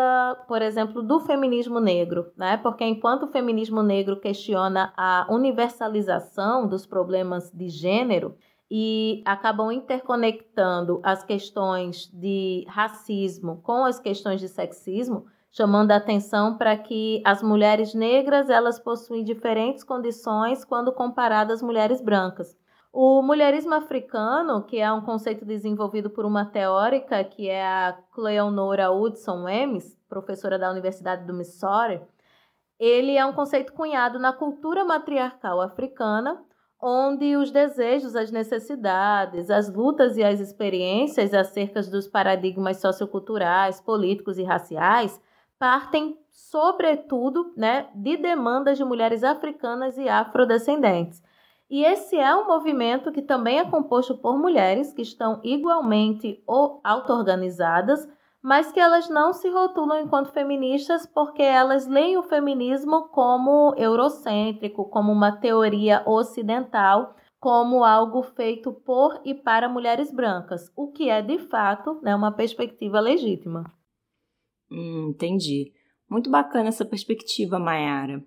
por 0.47 0.61
exemplo, 0.61 1.01
do 1.01 1.19
feminismo 1.19 1.79
negro, 1.79 2.31
né? 2.37 2.57
Porque 2.57 2.83
enquanto 2.83 3.23
o 3.23 3.31
feminismo 3.31 3.81
negro 3.81 4.19
questiona 4.19 4.93
a 4.95 5.25
universalização 5.29 6.67
dos 6.67 6.85
problemas 6.85 7.51
de 7.51 7.69
gênero 7.69 8.35
e 8.73 9.21
acabam 9.25 9.69
interconectando 9.69 11.01
as 11.03 11.25
questões 11.25 12.09
de 12.13 12.65
racismo 12.69 13.61
com 13.61 13.83
as 13.83 13.99
questões 13.99 14.39
de 14.39 14.47
sexismo, 14.47 15.25
chamando 15.51 15.91
a 15.91 15.97
atenção 15.97 16.57
para 16.57 16.77
que 16.77 17.21
as 17.25 17.43
mulheres 17.43 17.93
negras 17.93 18.49
elas 18.49 18.79
possuem 18.79 19.25
diferentes 19.25 19.83
condições 19.83 20.63
quando 20.63 20.93
comparadas 20.93 21.55
às 21.55 21.61
mulheres 21.61 22.01
brancas. 22.01 22.57
O 22.93 23.21
mulherismo 23.21 23.73
africano, 23.73 24.63
que 24.63 24.77
é 24.77 24.89
um 24.89 25.01
conceito 25.01 25.43
desenvolvido 25.43 26.09
por 26.09 26.23
uma 26.23 26.45
teórica 26.45 27.21
que 27.25 27.49
é 27.49 27.65
a 27.65 27.97
Cleonora 28.13 28.89
Hudson 28.89 29.43
Wems, 29.43 29.97
professora 30.07 30.57
da 30.57 30.71
Universidade 30.71 31.25
do 31.25 31.33
Missouri, 31.33 32.01
ele 32.79 33.17
é 33.17 33.25
um 33.25 33.33
conceito 33.33 33.73
cunhado 33.73 34.17
na 34.17 34.31
cultura 34.31 34.85
matriarcal 34.85 35.59
africana, 35.59 36.41
onde 36.81 37.37
os 37.37 37.51
desejos, 37.51 38.15
as 38.15 38.31
necessidades, 38.31 39.51
as 39.51 39.71
lutas 39.71 40.17
e 40.17 40.23
as 40.23 40.39
experiências 40.39 41.33
acerca 41.33 41.81
dos 41.83 42.07
paradigmas 42.07 42.77
socioculturais, 42.77 43.79
políticos 43.79 44.37
e 44.37 44.43
raciais 44.43 45.21
partem, 45.59 46.17
sobretudo, 46.31 47.53
né, 47.55 47.87
de 47.93 48.17
demandas 48.17 48.79
de 48.79 48.83
mulheres 48.83 49.23
africanas 49.23 49.95
e 49.95 50.09
afrodescendentes. 50.09 51.21
E 51.69 51.85
esse 51.85 52.17
é 52.17 52.35
um 52.35 52.47
movimento 52.47 53.11
que 53.11 53.21
também 53.21 53.59
é 53.59 53.63
composto 53.63 54.17
por 54.17 54.37
mulheres 54.37 54.91
que 54.91 55.03
estão 55.03 55.39
igualmente 55.43 56.43
ou 56.47 56.81
auto-organizadas, 56.83 58.09
mas 58.41 58.71
que 58.71 58.79
elas 58.79 59.07
não 59.07 59.33
se 59.33 59.49
rotulam 59.49 60.01
enquanto 60.01 60.33
feministas 60.33 61.05
porque 61.05 61.43
elas 61.43 61.85
leem 61.87 62.17
o 62.17 62.23
feminismo 62.23 63.09
como 63.09 63.73
eurocêntrico, 63.77 64.85
como 64.89 65.11
uma 65.11 65.37
teoria 65.37 66.03
ocidental, 66.07 67.15
como 67.39 67.83
algo 67.83 68.23
feito 68.23 68.71
por 68.71 69.21
e 69.23 69.33
para 69.33 69.69
mulheres 69.69 70.11
brancas, 70.11 70.71
o 70.75 70.91
que 70.91 71.09
é 71.09 71.21
de 71.21 71.37
fato 71.37 71.99
né, 72.01 72.15
uma 72.15 72.31
perspectiva 72.31 72.99
legítima. 72.99 73.63
Hum, 74.71 75.09
entendi. 75.09 75.73
Muito 76.09 76.29
bacana 76.29 76.69
essa 76.69 76.85
perspectiva, 76.85 77.59
Mayara. 77.59 78.25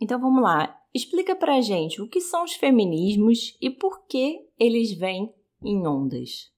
Então 0.00 0.20
vamos 0.20 0.42
lá. 0.42 0.78
Explica 0.94 1.34
pra 1.36 1.60
gente 1.60 2.00
o 2.00 2.08
que 2.08 2.20
são 2.20 2.44
os 2.44 2.54
feminismos 2.54 3.56
e 3.60 3.70
por 3.70 4.06
que 4.06 4.48
eles 4.58 4.96
vêm 4.96 5.34
em 5.62 5.86
ondas. 5.86 6.50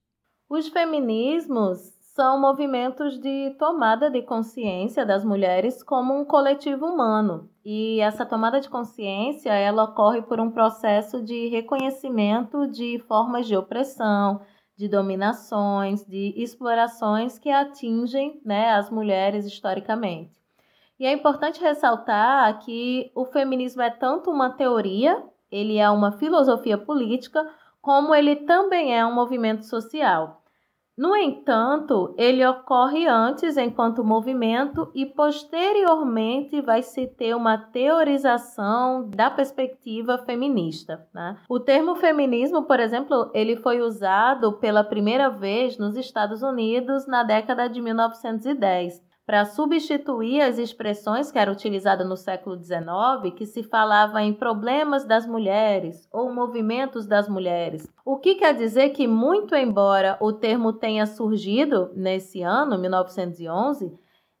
Os 0.49 0.67
feminismos 0.69 1.98
são 2.19 2.37
movimentos 2.37 3.17
de 3.17 3.55
tomada 3.57 4.09
de 4.09 4.21
consciência 4.21 5.05
das 5.05 5.23
mulheres 5.23 5.81
como 5.81 6.13
um 6.13 6.25
coletivo 6.25 6.85
humano. 6.85 7.49
E 7.63 8.01
essa 8.01 8.25
tomada 8.25 8.59
de 8.59 8.67
consciência, 8.67 9.53
ela 9.53 9.85
ocorre 9.85 10.21
por 10.23 10.37
um 10.37 10.51
processo 10.51 11.23
de 11.23 11.47
reconhecimento 11.47 12.67
de 12.67 12.99
formas 13.07 13.47
de 13.47 13.55
opressão, 13.55 14.41
de 14.77 14.89
dominações, 14.89 16.05
de 16.05 16.33
explorações 16.35 17.39
que 17.39 17.49
atingem 17.49 18.41
né, 18.43 18.71
as 18.71 18.89
mulheres 18.89 19.45
historicamente. 19.45 20.33
E 20.99 21.05
é 21.05 21.13
importante 21.13 21.61
ressaltar 21.61 22.59
que 22.59 23.13
o 23.15 23.23
feminismo 23.23 23.81
é 23.81 23.91
tanto 23.91 24.29
uma 24.29 24.49
teoria, 24.49 25.23
ele 25.49 25.77
é 25.77 25.89
uma 25.89 26.11
filosofia 26.17 26.77
política, 26.77 27.49
como 27.81 28.13
ele 28.13 28.35
também 28.35 28.93
é 28.93 29.05
um 29.05 29.15
movimento 29.15 29.63
social. 29.63 30.38
No 30.99 31.15
entanto, 31.15 32.13
ele 32.17 32.45
ocorre 32.45 33.07
antes 33.07 33.55
enquanto 33.55 34.03
movimento 34.03 34.91
e 34.93 35.05
posteriormente 35.05 36.59
vai 36.59 36.83
se 36.83 37.07
ter 37.07 37.33
uma 37.33 37.57
teorização 37.57 39.09
da 39.09 39.31
perspectiva 39.31 40.17
feminista. 40.17 41.07
Né? 41.13 41.37
O 41.47 41.57
termo 41.57 41.95
feminismo, 41.95 42.63
por 42.63 42.81
exemplo, 42.81 43.31
ele 43.33 43.55
foi 43.55 43.79
usado 43.79 44.51
pela 44.59 44.83
primeira 44.83 45.29
vez 45.29 45.77
nos 45.77 45.95
Estados 45.95 46.43
Unidos 46.43 47.07
na 47.07 47.23
década 47.23 47.69
de 47.69 47.81
1910 47.81 49.07
para 49.29 49.45
substituir 49.45 50.41
as 50.41 50.57
expressões 50.57 51.31
que 51.31 51.37
eram 51.37 51.53
utilizadas 51.53 52.09
no 52.09 52.17
século 52.17 52.57
XIX, 52.57 53.31
que 53.37 53.45
se 53.45 53.61
falava 53.61 54.23
em 54.23 54.33
problemas 54.33 55.05
das 55.05 55.27
mulheres 55.27 56.09
ou 56.11 56.33
movimentos 56.33 57.05
das 57.05 57.29
mulheres. 57.29 57.87
O 58.03 58.17
que 58.17 58.33
quer 58.33 58.55
dizer 58.55 58.89
que, 58.89 59.05
muito 59.05 59.53
embora 59.53 60.17
o 60.19 60.33
termo 60.33 60.73
tenha 60.73 61.05
surgido 61.05 61.91
nesse 61.95 62.41
ano, 62.41 62.75
1911, 62.79 63.95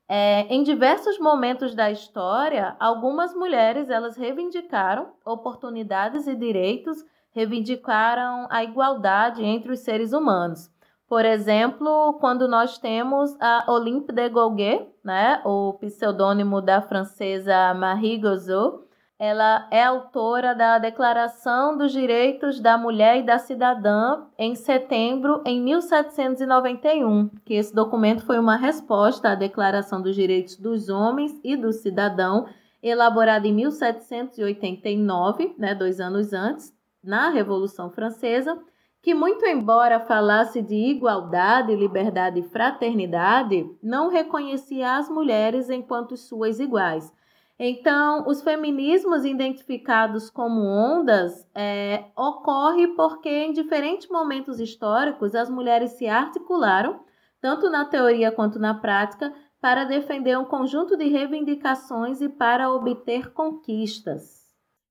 é, 0.07 0.47
em 0.51 0.63
diversos 0.63 1.19
momentos 1.19 1.75
da 1.75 1.91
história, 1.91 2.75
algumas 2.79 3.35
mulheres 3.35 3.91
elas 3.91 4.17
reivindicaram 4.17 5.11
oportunidades 5.23 6.25
e 6.25 6.33
direitos, 6.33 7.05
reivindicaram 7.29 8.47
a 8.49 8.63
igualdade 8.63 9.45
entre 9.45 9.71
os 9.71 9.81
seres 9.81 10.13
humanos. 10.13 10.67
Por 11.09 11.25
exemplo, 11.25 12.13
quando 12.19 12.47
nós 12.47 12.77
temos 12.77 13.35
a 13.41 13.65
Olympe 13.67 14.13
de 14.13 14.29
Gauguin, 14.29 14.85
né, 15.03 15.41
o 15.43 15.73
pseudônimo 15.73 16.61
da 16.61 16.83
francesa 16.83 17.73
Marie 17.73 18.19
Gozot, 18.19 18.87
ela 19.17 19.67
é 19.71 19.83
autora 19.83 20.53
da 20.53 20.77
Declaração 20.77 21.75
dos 21.75 21.91
Direitos 21.91 22.59
da 22.59 22.77
Mulher 22.77 23.17
e 23.17 23.23
da 23.23 23.39
Cidadã 23.39 24.27
em 24.37 24.53
setembro 24.53 25.41
em 25.45 25.59
1791, 25.59 27.29
que 27.43 27.55
esse 27.55 27.73
documento 27.73 28.23
foi 28.23 28.37
uma 28.37 28.55
resposta 28.55 29.31
à 29.31 29.35
Declaração 29.35 30.03
dos 30.03 30.15
Direitos 30.15 30.57
dos 30.57 30.89
Homens 30.89 31.31
e 31.43 31.57
do 31.57 31.73
Cidadão, 31.73 32.45
elaborada 32.83 33.47
em 33.47 33.53
1789, 33.53 35.55
né, 35.57 35.73
dois 35.73 35.99
anos 35.99 36.33
antes, 36.33 36.71
na 37.03 37.29
Revolução 37.29 37.89
Francesa, 37.89 38.59
que, 39.01 39.13
muito 39.13 39.45
embora 39.45 39.99
falasse 39.99 40.61
de 40.61 40.75
igualdade, 40.75 41.75
liberdade 41.75 42.39
e 42.39 42.49
fraternidade, 42.49 43.69
não 43.81 44.09
reconhecia 44.09 44.97
as 44.97 45.09
mulheres 45.09 45.69
enquanto 45.69 46.17
suas 46.17 46.59
iguais. 46.59 47.11
Então, 47.57 48.25
os 48.25 48.41
feminismos 48.41 49.25
identificados 49.25 50.29
como 50.29 50.61
ondas 50.61 51.45
é, 51.53 52.05
ocorre 52.15 52.87
porque 52.95 53.29
em 53.29 53.51
diferentes 53.51 54.07
momentos 54.09 54.61
históricos 54.61 55.35
as 55.35 55.49
mulheres 55.49 55.91
se 55.91 56.07
articularam, 56.07 57.01
tanto 57.41 57.69
na 57.69 57.83
teoria 57.83 58.31
quanto 58.31 58.59
na 58.59 58.73
prática, 58.73 59.33
para 59.61 59.83
defender 59.83 60.37
um 60.37 60.45
conjunto 60.45 60.95
de 60.95 61.09
reivindicações 61.09 62.21
e 62.21 62.29
para 62.29 62.71
obter 62.71 63.33
conquistas. 63.33 64.39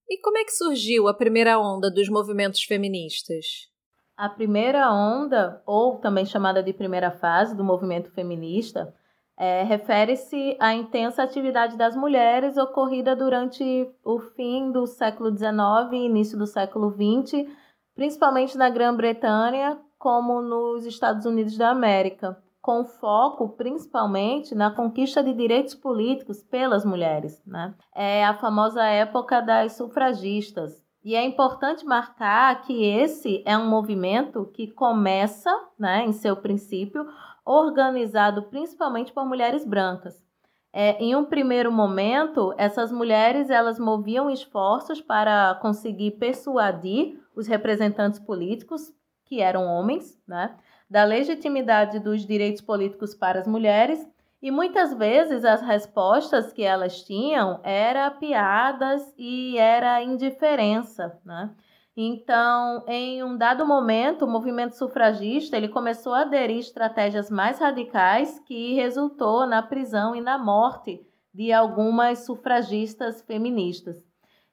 E 0.06 0.20
como 0.20 0.36
é 0.36 0.44
que 0.44 0.52
surgiu 0.52 1.08
a 1.08 1.14
primeira 1.14 1.58
onda 1.58 1.90
dos 1.90 2.08
movimentos 2.10 2.62
feministas? 2.62 3.68
A 4.18 4.28
primeira 4.28 4.92
onda, 4.92 5.62
ou 5.64 5.98
também 5.98 6.26
chamada 6.26 6.60
de 6.60 6.72
primeira 6.72 7.08
fase 7.08 7.54
do 7.54 7.62
movimento 7.62 8.10
feminista, 8.10 8.92
é, 9.36 9.62
refere-se 9.62 10.56
à 10.58 10.74
intensa 10.74 11.22
atividade 11.22 11.76
das 11.76 11.94
mulheres 11.94 12.56
ocorrida 12.56 13.14
durante 13.14 13.88
o 14.04 14.18
fim 14.18 14.72
do 14.72 14.88
século 14.88 15.30
XIX 15.30 15.92
e 15.92 16.06
início 16.06 16.36
do 16.36 16.48
século 16.48 16.90
XX, 16.90 17.48
principalmente 17.94 18.58
na 18.58 18.68
Grã-Bretanha, 18.68 19.78
como 19.96 20.42
nos 20.42 20.84
Estados 20.84 21.24
Unidos 21.24 21.56
da 21.56 21.70
América, 21.70 22.42
com 22.60 22.84
foco 22.84 23.50
principalmente 23.50 24.52
na 24.52 24.72
conquista 24.72 25.22
de 25.22 25.32
direitos 25.32 25.76
políticos 25.76 26.42
pelas 26.42 26.84
mulheres. 26.84 27.40
Né? 27.46 27.72
É 27.94 28.24
a 28.24 28.34
famosa 28.34 28.82
época 28.82 29.40
das 29.40 29.74
sufragistas, 29.74 30.82
e 31.08 31.14
é 31.14 31.24
importante 31.24 31.86
marcar 31.86 32.60
que 32.60 32.84
esse 32.84 33.42
é 33.46 33.56
um 33.56 33.66
movimento 33.66 34.44
que 34.52 34.66
começa, 34.66 35.50
né, 35.78 36.04
em 36.04 36.12
seu 36.12 36.36
princípio, 36.36 37.08
organizado 37.46 38.42
principalmente 38.42 39.10
por 39.10 39.24
mulheres 39.24 39.64
brancas. 39.64 40.22
É, 40.70 41.02
em 41.02 41.16
um 41.16 41.24
primeiro 41.24 41.72
momento, 41.72 42.52
essas 42.58 42.92
mulheres 42.92 43.48
elas 43.48 43.78
moviam 43.78 44.28
esforços 44.28 45.00
para 45.00 45.58
conseguir 45.62 46.10
persuadir 46.18 47.18
os 47.34 47.46
representantes 47.46 48.18
políticos, 48.20 48.92
que 49.24 49.40
eram 49.40 49.64
homens, 49.64 50.20
né, 50.28 50.54
da 50.90 51.04
legitimidade 51.04 51.98
dos 52.00 52.26
direitos 52.26 52.60
políticos 52.60 53.14
para 53.14 53.40
as 53.40 53.46
mulheres 53.46 54.06
e 54.40 54.50
muitas 54.50 54.94
vezes 54.94 55.44
as 55.44 55.60
respostas 55.60 56.52
que 56.52 56.62
elas 56.62 57.02
tinham 57.02 57.60
eram 57.62 58.18
piadas 58.18 59.02
e 59.18 59.58
era 59.58 60.02
indiferença, 60.02 61.18
né? 61.24 61.50
Então, 61.96 62.84
em 62.86 63.24
um 63.24 63.36
dado 63.36 63.66
momento, 63.66 64.24
o 64.24 64.30
movimento 64.30 64.76
sufragista 64.76 65.56
ele 65.56 65.66
começou 65.66 66.14
a 66.14 66.20
aderir 66.20 66.58
estratégias 66.58 67.28
mais 67.28 67.58
radicais 67.58 68.38
que 68.46 68.74
resultou 68.74 69.44
na 69.44 69.60
prisão 69.62 70.14
e 70.14 70.20
na 70.20 70.38
morte 70.38 71.04
de 71.34 71.52
algumas 71.52 72.24
sufragistas 72.24 73.20
feministas. 73.22 73.96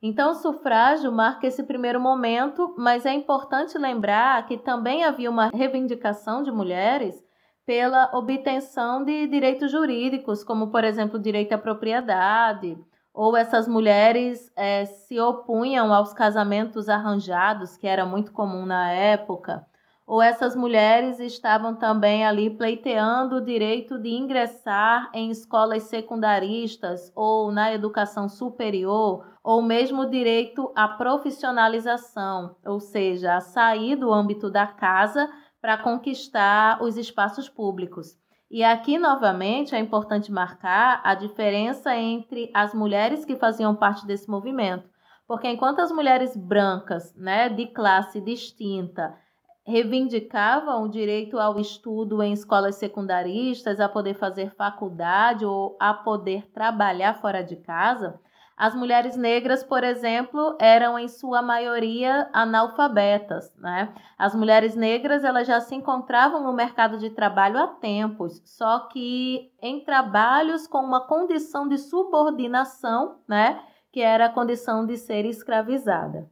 Então, 0.01 0.31
o 0.31 0.35
sufrágio 0.35 1.11
marca 1.11 1.47
esse 1.47 1.63
primeiro 1.63 1.99
momento, 1.99 2.73
mas 2.77 3.05
é 3.05 3.13
importante 3.13 3.77
lembrar 3.77 4.45
que 4.47 4.57
também 4.57 5.03
havia 5.03 5.29
uma 5.29 5.49
reivindicação 5.49 6.43
de 6.43 6.51
mulheres 6.51 7.24
pela 7.65 8.11
obtenção 8.13 9.03
de 9.03 9.27
direitos 9.27 9.71
jurídicos, 9.71 10.43
como, 10.43 10.67
por 10.67 10.83
exemplo, 10.83 11.17
direito 11.17 11.53
à 11.53 11.57
propriedade, 11.57 12.77
ou 13.13 13.35
essas 13.35 13.67
mulheres 13.67 14.51
é, 14.55 14.85
se 14.85 15.19
opunham 15.19 15.93
aos 15.93 16.13
casamentos 16.13 16.89
arranjados, 16.89 17.77
que 17.77 17.87
era 17.87 18.05
muito 18.05 18.31
comum 18.31 18.65
na 18.65 18.91
época, 18.91 19.65
ou 20.05 20.21
essas 20.21 20.55
mulheres 20.55 21.19
estavam 21.19 21.73
também 21.73 22.23
ali 22.23 22.51
pleiteando 22.51 23.37
o 23.37 23.41
direito 23.41 23.97
de 23.97 24.09
ingressar 24.09 25.09
em 25.13 25.31
escolas 25.31 25.83
secundaristas 25.83 27.11
ou 27.15 27.51
na 27.51 27.73
educação 27.73 28.29
superior, 28.29 29.25
ou 29.43 29.63
mesmo 29.63 30.03
o 30.03 30.09
direito 30.09 30.71
à 30.75 30.87
profissionalização, 30.87 32.55
ou 32.63 32.79
seja, 32.79 33.35
a 33.35 33.41
sair 33.41 33.95
do 33.95 34.13
âmbito 34.13 34.49
da 34.49 34.67
casa 34.67 35.27
para 35.65 35.79
conquistar 35.79 36.79
os 36.83 36.95
espaços 36.95 37.49
públicos. 37.49 38.15
E 38.51 38.63
aqui, 38.63 38.99
novamente, 38.99 39.73
é 39.73 39.79
importante 39.79 40.31
marcar 40.31 41.01
a 41.03 41.15
diferença 41.15 41.97
entre 41.97 42.51
as 42.53 42.71
mulheres 42.71 43.25
que 43.25 43.35
faziam 43.35 43.75
parte 43.75 44.05
desse 44.05 44.29
movimento. 44.29 44.87
Porque 45.27 45.47
enquanto 45.47 45.79
as 45.79 45.91
mulheres 45.91 46.37
brancas, 46.37 47.15
né, 47.15 47.49
de 47.49 47.65
classe 47.65 48.21
distinta, 48.21 49.17
reivindicavam 49.65 50.83
o 50.83 50.87
direito 50.87 51.39
ao 51.39 51.59
estudo 51.59 52.21
em 52.21 52.33
escolas 52.33 52.75
secundaristas, 52.75 53.79
a 53.79 53.89
poder 53.89 54.13
fazer 54.13 54.51
faculdade 54.51 55.43
ou 55.47 55.75
a 55.79 55.95
poder 55.95 56.45
trabalhar 56.51 57.15
fora 57.15 57.43
de 57.43 57.55
casa, 57.55 58.19
as 58.57 58.73
mulheres 58.73 59.17
negras, 59.17 59.63
por 59.63 59.83
exemplo, 59.83 60.55
eram 60.59 60.97
em 60.97 61.09
sua 61.09 61.41
maioria 61.41 62.29
analfabetas, 62.31 63.53
né? 63.57 63.93
As 64.17 64.33
mulheres 64.33 64.75
negras, 64.75 65.25
elas 65.25 65.45
já 65.45 65.59
se 65.59 65.75
encontravam 65.75 66.41
no 66.41 66.53
mercado 66.53 66.97
de 66.97 67.09
trabalho 67.09 67.57
há 67.57 67.67
tempos, 67.67 68.41
só 68.45 68.87
que 68.87 69.51
em 69.61 69.83
trabalhos 69.83 70.67
com 70.67 70.79
uma 70.79 71.05
condição 71.05 71.67
de 71.67 71.77
subordinação, 71.77 73.19
né? 73.27 73.61
Que 73.91 73.99
era 73.99 74.27
a 74.27 74.33
condição 74.33 74.85
de 74.85 74.95
ser 74.95 75.25
escravizada. 75.25 76.29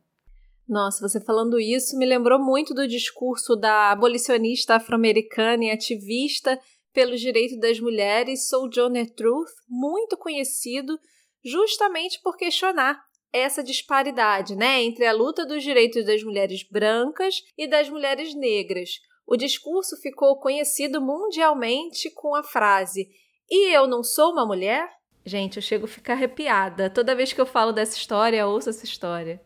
Nossa, 0.68 1.06
você 1.06 1.20
falando 1.20 1.60
isso 1.60 1.98
me 1.98 2.06
lembrou 2.06 2.39
muito 2.39 2.74
do 2.74 2.88
discurso 2.88 3.53
da 3.53 3.92
abolicionista 3.92 4.75
afro-americana 4.75 5.65
e 5.65 5.72
ativista 5.72 6.58
pelos 6.94 7.20
direitos 7.20 7.60
das 7.60 7.82
mulheres 7.82 8.48
Sojourner 8.48 9.13
Truth, 9.13 9.50
muito 9.68 10.15
conhecido 10.15 10.98
justamente 11.43 12.21
por 12.21 12.38
questionar 12.38 13.03
essa 13.31 13.63
disparidade, 13.63 14.55
né, 14.55 14.83
entre 14.83 15.05
a 15.05 15.12
luta 15.12 15.45
dos 15.45 15.63
direitos 15.63 16.05
das 16.05 16.23
mulheres 16.23 16.63
brancas 16.63 17.41
e 17.57 17.67
das 17.67 17.89
mulheres 17.89 18.35
negras. 18.35 18.91
O 19.25 19.35
discurso 19.35 19.97
ficou 20.01 20.39
conhecido 20.39 21.01
mundialmente 21.01 22.12
com 22.12 22.35
a 22.35 22.43
frase: 22.43 23.09
"E 23.50 23.75
eu 23.75 23.88
não 23.88 24.03
sou 24.03 24.31
uma 24.31 24.45
mulher?" 24.45 24.88
Gente, 25.25 25.55
eu 25.55 25.62
chego 25.62 25.85
a 25.85 25.88
ficar 25.88 26.13
arrepiada 26.13 26.89
toda 26.89 27.15
vez 27.15 27.31
que 27.31 27.39
eu 27.39 27.45
falo 27.45 27.71
dessa 27.71 27.97
história, 27.97 28.45
ouço 28.45 28.69
essa 28.69 28.83
história. 28.83 29.41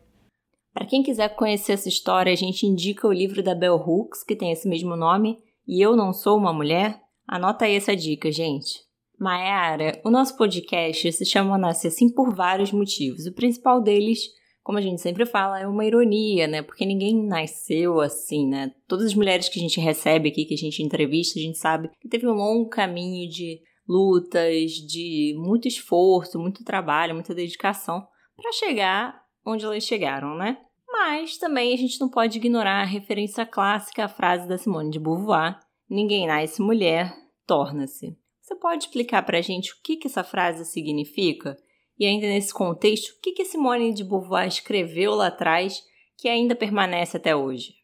Para 0.74 0.86
quem 0.86 1.02
quiser 1.02 1.34
conhecer 1.34 1.72
essa 1.72 1.88
história, 1.88 2.32
a 2.32 2.36
gente 2.36 2.66
indica 2.66 3.06
o 3.06 3.12
livro 3.12 3.42
da 3.42 3.54
Bell 3.54 3.76
Hooks, 3.76 4.22
que 4.22 4.36
tem 4.36 4.52
esse 4.52 4.68
mesmo 4.68 4.96
nome, 4.96 5.38
E 5.66 5.80
Eu 5.80 5.96
Não 5.96 6.12
Sou 6.12 6.36
Uma 6.36 6.52
Mulher. 6.52 7.00
Anota 7.26 7.64
aí 7.64 7.76
essa 7.76 7.96
dica, 7.96 8.30
gente. 8.30 8.87
Maera, 9.18 10.00
o 10.04 10.10
nosso 10.10 10.36
podcast 10.36 11.12
se 11.12 11.24
chama 11.24 11.58
Nascer 11.58 11.88
Assim 11.88 12.08
por 12.08 12.32
vários 12.32 12.70
motivos. 12.70 13.26
O 13.26 13.34
principal 13.34 13.82
deles, 13.82 14.20
como 14.62 14.78
a 14.78 14.80
gente 14.80 15.00
sempre 15.00 15.26
fala, 15.26 15.60
é 15.60 15.66
uma 15.66 15.84
ironia, 15.84 16.46
né? 16.46 16.62
Porque 16.62 16.86
ninguém 16.86 17.26
nasceu 17.26 18.00
assim, 18.00 18.46
né? 18.46 18.72
Todas 18.86 19.06
as 19.06 19.14
mulheres 19.14 19.48
que 19.48 19.58
a 19.58 19.62
gente 19.62 19.80
recebe 19.80 20.28
aqui, 20.28 20.44
que 20.44 20.54
a 20.54 20.58
gente 20.58 20.84
entrevista, 20.84 21.38
a 21.38 21.42
gente 21.42 21.58
sabe 21.58 21.90
que 22.00 22.08
teve 22.08 22.28
um 22.28 22.32
longo 22.32 22.68
caminho 22.68 23.28
de 23.28 23.60
lutas, 23.88 24.70
de 24.70 25.34
muito 25.36 25.66
esforço, 25.66 26.38
muito 26.38 26.62
trabalho, 26.62 27.14
muita 27.14 27.34
dedicação 27.34 28.06
para 28.36 28.52
chegar 28.52 29.20
onde 29.44 29.64
elas 29.64 29.82
chegaram, 29.82 30.36
né? 30.36 30.58
Mas 30.86 31.38
também 31.38 31.74
a 31.74 31.76
gente 31.76 32.00
não 32.00 32.08
pode 32.08 32.38
ignorar 32.38 32.82
a 32.82 32.86
referência 32.86 33.44
clássica 33.44 34.04
à 34.04 34.08
frase 34.08 34.46
da 34.46 34.56
Simone 34.58 34.90
de 34.90 35.00
Beauvoir: 35.00 35.58
ninguém 35.90 36.26
nasce 36.26 36.62
mulher, 36.62 37.12
torna-se. 37.46 38.16
Você 38.48 38.56
pode 38.56 38.84
explicar 38.84 39.26
para 39.26 39.36
a 39.36 39.42
gente 39.42 39.74
o 39.74 39.76
que, 39.84 39.96
que 39.96 40.06
essa 40.06 40.24
frase 40.24 40.64
significa? 40.64 41.54
E 41.98 42.06
ainda 42.06 42.26
nesse 42.26 42.54
contexto, 42.54 43.10
o 43.10 43.20
que, 43.20 43.32
que 43.32 43.44
Simone 43.44 43.92
de 43.92 44.02
Beauvoir 44.02 44.48
escreveu 44.48 45.14
lá 45.14 45.26
atrás 45.26 45.82
que 46.16 46.30
ainda 46.30 46.56
permanece 46.56 47.18
até 47.18 47.36
hoje? 47.36 47.74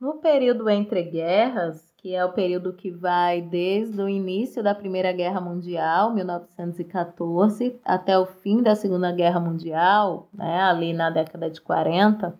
No 0.00 0.20
período 0.20 0.70
entre 0.70 1.02
guerras, 1.02 1.84
que 1.96 2.14
é 2.14 2.24
o 2.24 2.32
período 2.32 2.76
que 2.76 2.92
vai 2.92 3.42
desde 3.42 4.00
o 4.00 4.08
início 4.08 4.62
da 4.62 4.72
Primeira 4.72 5.10
Guerra 5.10 5.40
Mundial, 5.40 6.14
1914, 6.14 7.80
até 7.84 8.16
o 8.16 8.26
fim 8.26 8.62
da 8.62 8.76
Segunda 8.76 9.10
Guerra 9.10 9.40
Mundial, 9.40 10.28
né, 10.32 10.60
ali 10.60 10.92
na 10.92 11.10
década 11.10 11.50
de 11.50 11.60
40, 11.60 12.38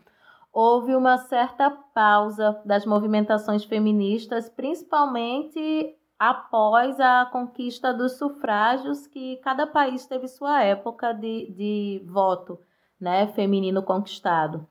houve 0.53 0.95
uma 0.95 1.19
certa 1.19 1.73
pausa 1.93 2.63
das 2.65 2.87
movimentações 2.87 3.65
feministas, 3.65 4.49
principalmente 4.49 5.99
após 6.19 6.99
a 6.99 7.27
conquista 7.27 7.95
dos 7.95 8.19
sufrágios, 8.19 9.07
que 9.07 9.37
cada 9.37 9.67
país 9.67 10.07
teve 10.07 10.27
sua 10.27 10.63
época 10.65 11.13
de, 11.13 11.53
de 11.53 12.03
voto 12.07 12.59
né, 13.01 13.29
feminino 13.29 13.83
conquistado. 13.83 14.67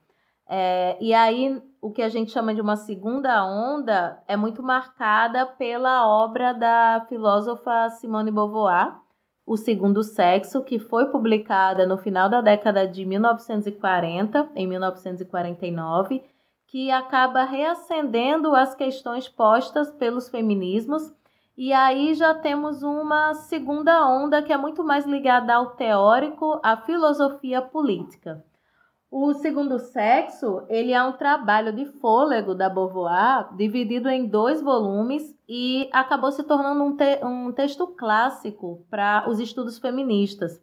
É, 0.50 0.98
e 1.00 1.14
aí, 1.14 1.62
o 1.82 1.92
que 1.92 2.02
a 2.02 2.10
gente 2.10 2.32
chama 2.32 2.54
de 2.54 2.62
uma 2.62 2.76
segunda 2.76 3.46
onda 3.46 4.22
é 4.28 4.36
muito 4.36 4.62
marcada 4.64 5.46
pela 5.46 6.08
obra 6.08 6.54
da 6.54 7.06
filósofa 7.08 7.90
Simone 7.92 8.32
Beauvoir, 8.32 8.96
O 9.46 9.58
Segundo 9.58 10.04
Sexo, 10.04 10.64
que 10.64 10.80
foi 10.80 11.06
publicada 11.08 11.86
no 11.86 11.98
final 11.98 12.30
da 12.30 12.42
década 12.42 12.88
de 12.88 13.06
1940, 13.06 14.50
em 14.56 14.68
1949, 14.68 16.24
que 16.66 16.92
acaba 16.92 17.44
reacendendo 17.44 18.54
as 18.54 18.76
questões 18.76 19.30
postas 19.30 19.92
pelos 19.92 20.30
feminismos 20.30 21.14
e 21.58 21.74
aí 21.74 22.14
já 22.14 22.36
temos 22.36 22.84
uma 22.84 23.34
segunda 23.34 24.08
onda 24.08 24.44
que 24.44 24.54
é 24.54 24.58
muito 24.58 24.84
mais 24.84 25.08
ligada 25.08 25.56
ao 25.56 25.72
teórico, 25.72 26.60
à 26.62 26.78
filosofia 26.78 27.64
política. 27.64 28.46
O 29.10 29.34
segundo 29.34 29.80
sexo, 29.80 30.64
ele 30.70 30.92
é 30.92 31.02
um 31.02 31.14
trabalho 31.14 31.74
de 31.74 31.86
fôlego 31.86 32.54
da 32.54 32.70
Beauvoir, 32.70 33.56
dividido 33.56 34.08
em 34.08 34.28
dois 34.28 34.62
volumes 34.62 35.34
e 35.50 35.90
acabou 35.92 36.32
se 36.32 36.44
tornando 36.44 36.84
um, 36.84 36.96
te 36.96 37.26
um 37.26 37.52
texto 37.52 37.88
clássico 37.88 38.86
para 38.88 39.28
os 39.28 39.40
estudos 39.40 39.80
feministas. 39.80 40.62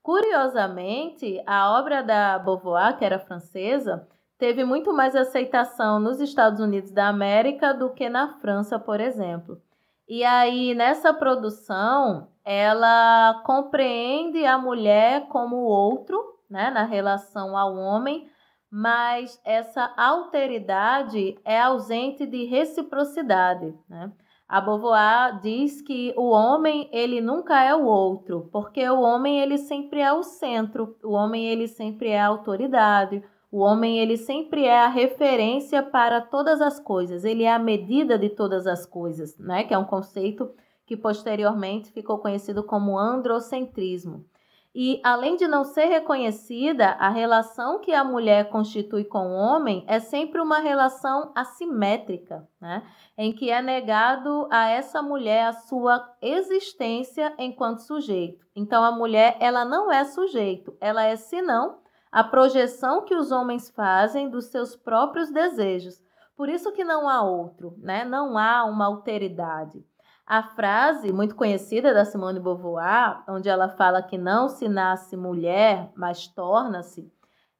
Curiosamente, 0.00 1.42
a 1.44 1.76
obra 1.76 2.02
da 2.02 2.38
Beauvoir, 2.38 2.96
que 2.96 3.04
era 3.04 3.18
francesa, 3.18 4.06
teve 4.38 4.64
muito 4.64 4.92
mais 4.92 5.16
aceitação 5.16 5.98
nos 5.98 6.20
Estados 6.20 6.60
Unidos 6.60 6.92
da 6.92 7.08
América 7.08 7.74
do 7.74 7.90
que 7.90 8.08
na 8.08 8.34
França, 8.34 8.78
por 8.78 9.00
exemplo. 9.00 9.60
E 10.08 10.22
aí, 10.22 10.74
nessa 10.74 11.12
produção, 11.12 12.28
ela 12.44 13.42
compreende 13.44 14.44
a 14.46 14.56
mulher 14.56 15.26
como 15.28 15.56
outro, 15.56 16.16
né, 16.48 16.70
na 16.70 16.84
relação 16.84 17.56
ao 17.56 17.74
homem, 17.74 18.30
mas 18.70 19.40
essa 19.44 19.92
alteridade 19.96 21.36
é 21.44 21.60
ausente 21.60 22.24
de 22.24 22.44
reciprocidade, 22.44 23.74
né? 23.88 24.12
A 24.48 24.60
Beauvoir 24.60 25.40
diz 25.40 25.82
que 25.82 26.14
o 26.16 26.30
homem 26.30 26.88
ele 26.92 27.20
nunca 27.20 27.64
é 27.64 27.74
o 27.74 27.84
outro, 27.84 28.48
porque 28.52 28.88
o 28.88 29.00
homem 29.00 29.40
ele 29.40 29.58
sempre 29.58 30.00
é 30.00 30.12
o 30.12 30.22
centro, 30.22 30.96
o 31.02 31.12
homem 31.12 31.48
ele 31.48 31.66
sempre 31.66 32.10
é 32.10 32.20
a 32.20 32.28
autoridade, 32.28 33.24
o 33.56 33.60
homem 33.60 33.98
ele 33.98 34.18
sempre 34.18 34.66
é 34.66 34.80
a 34.80 34.86
referência 34.86 35.82
para 35.82 36.20
todas 36.20 36.60
as 36.60 36.78
coisas, 36.78 37.24
ele 37.24 37.42
é 37.42 37.50
a 37.50 37.58
medida 37.58 38.18
de 38.18 38.28
todas 38.28 38.66
as 38.66 38.84
coisas, 38.84 39.34
né? 39.38 39.64
Que 39.64 39.72
é 39.72 39.78
um 39.78 39.84
conceito 39.86 40.50
que 40.84 40.94
posteriormente 40.94 41.90
ficou 41.90 42.18
conhecido 42.18 42.62
como 42.62 42.98
androcentrismo. 42.98 44.26
E 44.74 45.00
além 45.02 45.36
de 45.36 45.48
não 45.48 45.64
ser 45.64 45.86
reconhecida, 45.86 46.88
a 46.98 47.08
relação 47.08 47.80
que 47.80 47.94
a 47.94 48.04
mulher 48.04 48.50
constitui 48.50 49.04
com 49.04 49.28
o 49.28 49.34
homem 49.34 49.86
é 49.86 50.00
sempre 50.00 50.38
uma 50.38 50.58
relação 50.58 51.32
assimétrica, 51.34 52.46
né? 52.60 52.82
Em 53.16 53.32
que 53.32 53.50
é 53.50 53.62
negado 53.62 54.46
a 54.50 54.68
essa 54.68 55.00
mulher 55.00 55.46
a 55.46 55.52
sua 55.54 56.06
existência 56.20 57.32
enquanto 57.38 57.78
sujeito. 57.78 58.44
Então 58.54 58.84
a 58.84 58.92
mulher, 58.92 59.38
ela 59.40 59.64
não 59.64 59.90
é 59.90 60.04
sujeito, 60.04 60.76
ela 60.78 61.04
é 61.04 61.16
senão 61.16 61.85
a 62.16 62.24
projeção 62.24 63.04
que 63.04 63.14
os 63.14 63.30
homens 63.30 63.68
fazem 63.68 64.30
dos 64.30 64.46
seus 64.46 64.74
próprios 64.74 65.30
desejos. 65.30 66.02
Por 66.34 66.48
isso 66.48 66.72
que 66.72 66.82
não 66.82 67.10
há 67.10 67.20
outro, 67.20 67.74
né? 67.76 68.06
Não 68.06 68.38
há 68.38 68.64
uma 68.64 68.86
alteridade. 68.86 69.84
A 70.26 70.42
frase 70.42 71.12
muito 71.12 71.34
conhecida 71.34 71.92
da 71.92 72.06
Simone 72.06 72.40
Beauvoir, 72.40 73.22
onde 73.28 73.50
ela 73.50 73.68
fala 73.68 74.00
que 74.00 74.16
não 74.16 74.48
se 74.48 74.66
nasce 74.66 75.14
mulher, 75.14 75.92
mas 75.94 76.26
torna-se, 76.26 77.06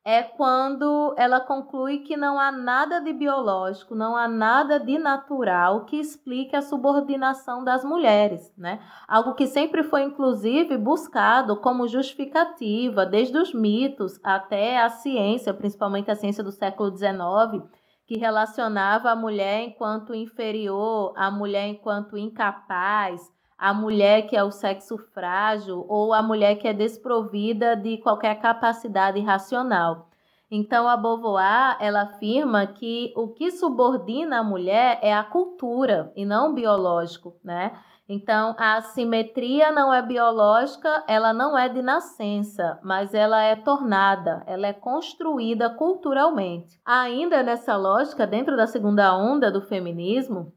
é 0.08 0.22
quando 0.22 1.16
ela 1.18 1.40
conclui 1.40 1.98
que 1.98 2.16
não 2.16 2.38
há 2.38 2.52
nada 2.52 3.00
de 3.00 3.12
biológico, 3.12 3.92
não 3.92 4.16
há 4.16 4.28
nada 4.28 4.78
de 4.78 4.96
natural 4.98 5.84
que 5.84 5.96
explique 5.96 6.54
a 6.54 6.62
subordinação 6.62 7.64
das 7.64 7.84
mulheres, 7.84 8.54
né? 8.56 8.78
Algo 9.08 9.34
que 9.34 9.48
sempre 9.48 9.82
foi 9.82 10.04
inclusive 10.04 10.78
buscado 10.78 11.56
como 11.56 11.88
justificativa 11.88 13.04
desde 13.04 13.36
os 13.36 13.52
mitos 13.52 14.20
até 14.22 14.80
a 14.80 14.88
ciência, 14.90 15.52
principalmente 15.52 16.08
a 16.08 16.14
ciência 16.14 16.44
do 16.44 16.52
século 16.52 16.96
XIX, 16.96 17.68
que 18.06 18.16
relacionava 18.16 19.10
a 19.10 19.16
mulher 19.16 19.64
enquanto 19.64 20.14
inferior, 20.14 21.14
a 21.16 21.32
mulher 21.32 21.66
enquanto 21.66 22.16
incapaz, 22.16 23.20
a 23.58 23.72
mulher 23.72 24.22
que 24.22 24.36
é 24.36 24.44
o 24.44 24.50
sexo 24.50 24.98
frágil 24.98 25.84
ou 25.88 26.12
a 26.12 26.22
mulher 26.22 26.56
que 26.56 26.68
é 26.68 26.72
desprovida 26.72 27.76
de 27.76 27.98
qualquer 27.98 28.34
capacidade 28.40 29.20
racional. 29.20 30.08
Então 30.50 30.88
a 30.88 30.96
Beauvoir, 30.96 31.76
ela 31.80 32.02
afirma 32.02 32.66
que 32.66 33.12
o 33.16 33.28
que 33.28 33.50
subordina 33.50 34.40
a 34.40 34.44
mulher 34.44 34.98
é 35.02 35.12
a 35.12 35.24
cultura 35.24 36.12
e 36.14 36.24
não 36.24 36.50
o 36.50 36.54
biológico, 36.54 37.34
né? 37.42 37.72
Então, 38.08 38.54
a 38.56 38.76
assimetria 38.76 39.72
não 39.72 39.92
é 39.92 40.00
biológica, 40.00 41.02
ela 41.08 41.32
não 41.32 41.58
é 41.58 41.68
de 41.68 41.82
nascença, 41.82 42.78
mas 42.80 43.12
ela 43.12 43.42
é 43.42 43.56
tornada, 43.56 44.44
ela 44.46 44.68
é 44.68 44.72
construída 44.72 45.68
culturalmente. 45.70 46.80
Ainda 46.84 47.42
nessa 47.42 47.76
lógica, 47.76 48.24
dentro 48.24 48.56
da 48.56 48.68
segunda 48.68 49.16
onda 49.16 49.50
do 49.50 49.60
feminismo, 49.60 50.52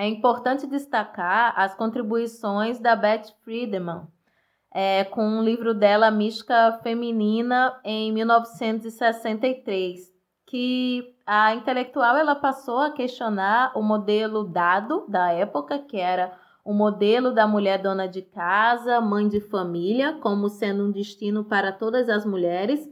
é 0.00 0.08
importante 0.08 0.66
destacar 0.66 1.52
as 1.56 1.74
contribuições 1.74 2.80
da 2.80 2.96
Beth 2.96 3.34
Friedemann, 3.44 4.08
é, 4.72 5.04
com 5.04 5.22
um 5.22 5.44
livro 5.44 5.74
dela, 5.74 6.10
Mística 6.10 6.80
Feminina, 6.82 7.78
em 7.84 8.10
1963, 8.10 10.10
que 10.46 11.14
a 11.26 11.54
intelectual 11.54 12.16
ela 12.16 12.34
passou 12.34 12.78
a 12.78 12.92
questionar 12.92 13.72
o 13.76 13.82
modelo 13.82 14.44
dado 14.44 15.04
da 15.06 15.32
época, 15.32 15.78
que 15.78 15.98
era 15.98 16.32
o 16.64 16.72
modelo 16.72 17.34
da 17.34 17.46
mulher 17.46 17.82
dona 17.82 18.08
de 18.08 18.22
casa, 18.22 19.02
mãe 19.02 19.28
de 19.28 19.38
família, 19.38 20.14
como 20.22 20.48
sendo 20.48 20.86
um 20.86 20.90
destino 20.90 21.44
para 21.44 21.72
todas 21.72 22.08
as 22.08 22.24
mulheres, 22.24 22.88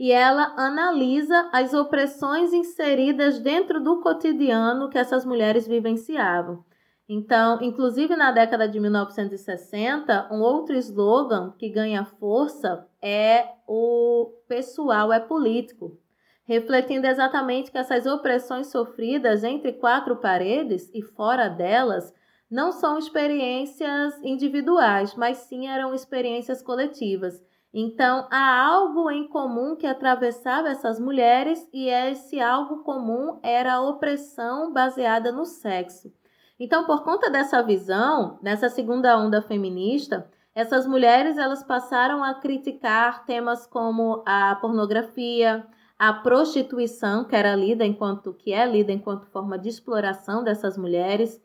e 0.00 0.10
ela 0.10 0.54
analisa 0.56 1.50
as 1.52 1.74
opressões 1.74 2.54
inseridas 2.54 3.38
dentro 3.38 3.78
do 3.84 4.00
cotidiano 4.00 4.88
que 4.88 4.96
essas 4.96 5.26
mulheres 5.26 5.68
vivenciavam. 5.68 6.64
Então, 7.06 7.58
inclusive 7.60 8.16
na 8.16 8.32
década 8.32 8.66
de 8.66 8.80
1960, 8.80 10.32
um 10.32 10.40
outro 10.40 10.74
slogan 10.76 11.52
que 11.58 11.68
ganha 11.68 12.02
força 12.02 12.88
é 13.02 13.46
o 13.68 14.32
pessoal 14.48 15.12
é 15.12 15.20
político, 15.20 16.00
refletindo 16.44 17.06
exatamente 17.06 17.70
que 17.70 17.76
essas 17.76 18.06
opressões 18.06 18.68
sofridas 18.68 19.44
entre 19.44 19.74
quatro 19.74 20.16
paredes 20.16 20.90
e 20.94 21.02
fora 21.02 21.46
delas 21.46 22.10
não 22.50 22.72
são 22.72 22.96
experiências 22.96 24.18
individuais, 24.22 25.14
mas 25.14 25.36
sim 25.36 25.68
eram 25.68 25.92
experiências 25.92 26.62
coletivas. 26.62 27.49
Então, 27.72 28.26
há 28.30 28.66
algo 28.66 29.10
em 29.10 29.28
comum 29.28 29.76
que 29.76 29.86
atravessava 29.86 30.68
essas 30.68 30.98
mulheres, 30.98 31.68
e 31.72 31.88
esse 31.88 32.40
algo 32.40 32.82
comum 32.82 33.38
era 33.42 33.74
a 33.74 33.82
opressão 33.82 34.72
baseada 34.72 35.30
no 35.30 35.44
sexo. 35.44 36.12
Então, 36.58 36.84
por 36.84 37.04
conta 37.04 37.30
dessa 37.30 37.62
visão, 37.62 38.38
nessa 38.42 38.68
segunda 38.68 39.16
onda 39.16 39.40
feminista, 39.40 40.28
essas 40.54 40.86
mulheres 40.86 41.38
elas 41.38 41.62
passaram 41.62 42.24
a 42.24 42.34
criticar 42.34 43.24
temas 43.24 43.66
como 43.66 44.22
a 44.26 44.56
pornografia, 44.56 45.64
a 45.98 46.12
prostituição, 46.12 47.24
que 47.24 47.36
era 47.36 47.54
lida 47.54 47.84
enquanto 47.84 48.34
que 48.34 48.52
é 48.52 48.66
lida 48.66 48.90
enquanto 48.90 49.26
forma 49.26 49.58
de 49.58 49.68
exploração 49.68 50.42
dessas 50.42 50.76
mulheres, 50.76 51.40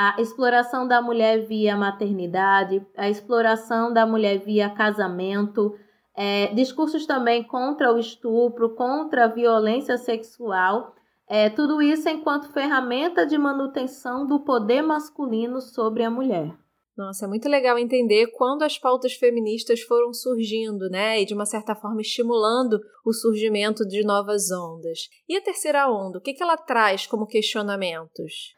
a 0.00 0.14
exploração 0.20 0.86
da 0.86 1.02
mulher 1.02 1.44
via 1.48 1.76
maternidade, 1.76 2.86
a 2.96 3.10
exploração 3.10 3.92
da 3.92 4.06
mulher 4.06 4.38
via 4.38 4.70
casamento, 4.70 5.74
é, 6.16 6.54
discursos 6.54 7.04
também 7.04 7.42
contra 7.42 7.92
o 7.92 7.98
estupro, 7.98 8.76
contra 8.76 9.24
a 9.24 9.28
violência 9.28 9.98
sexual, 9.98 10.94
é, 11.26 11.50
tudo 11.50 11.82
isso 11.82 12.08
enquanto 12.08 12.52
ferramenta 12.52 13.26
de 13.26 13.36
manutenção 13.36 14.24
do 14.24 14.38
poder 14.38 14.82
masculino 14.82 15.60
sobre 15.60 16.04
a 16.04 16.10
mulher. 16.10 16.54
Nossa, 16.96 17.24
é 17.24 17.28
muito 17.28 17.48
legal 17.48 17.76
entender 17.76 18.28
quando 18.28 18.62
as 18.62 18.78
pautas 18.78 19.14
feministas 19.14 19.80
foram 19.80 20.12
surgindo, 20.14 20.88
né? 20.88 21.20
E 21.20 21.26
de 21.26 21.34
uma 21.34 21.44
certa 21.44 21.74
forma 21.74 22.02
estimulando 22.02 22.78
o 23.04 23.12
surgimento 23.12 23.84
de 23.84 24.04
novas 24.04 24.48
ondas. 24.52 25.08
E 25.28 25.36
a 25.36 25.42
terceira 25.42 25.90
onda, 25.90 26.18
o 26.18 26.20
que, 26.20 26.34
que 26.34 26.42
ela 26.42 26.56
traz 26.56 27.04
como 27.04 27.26
questionamentos? 27.26 28.56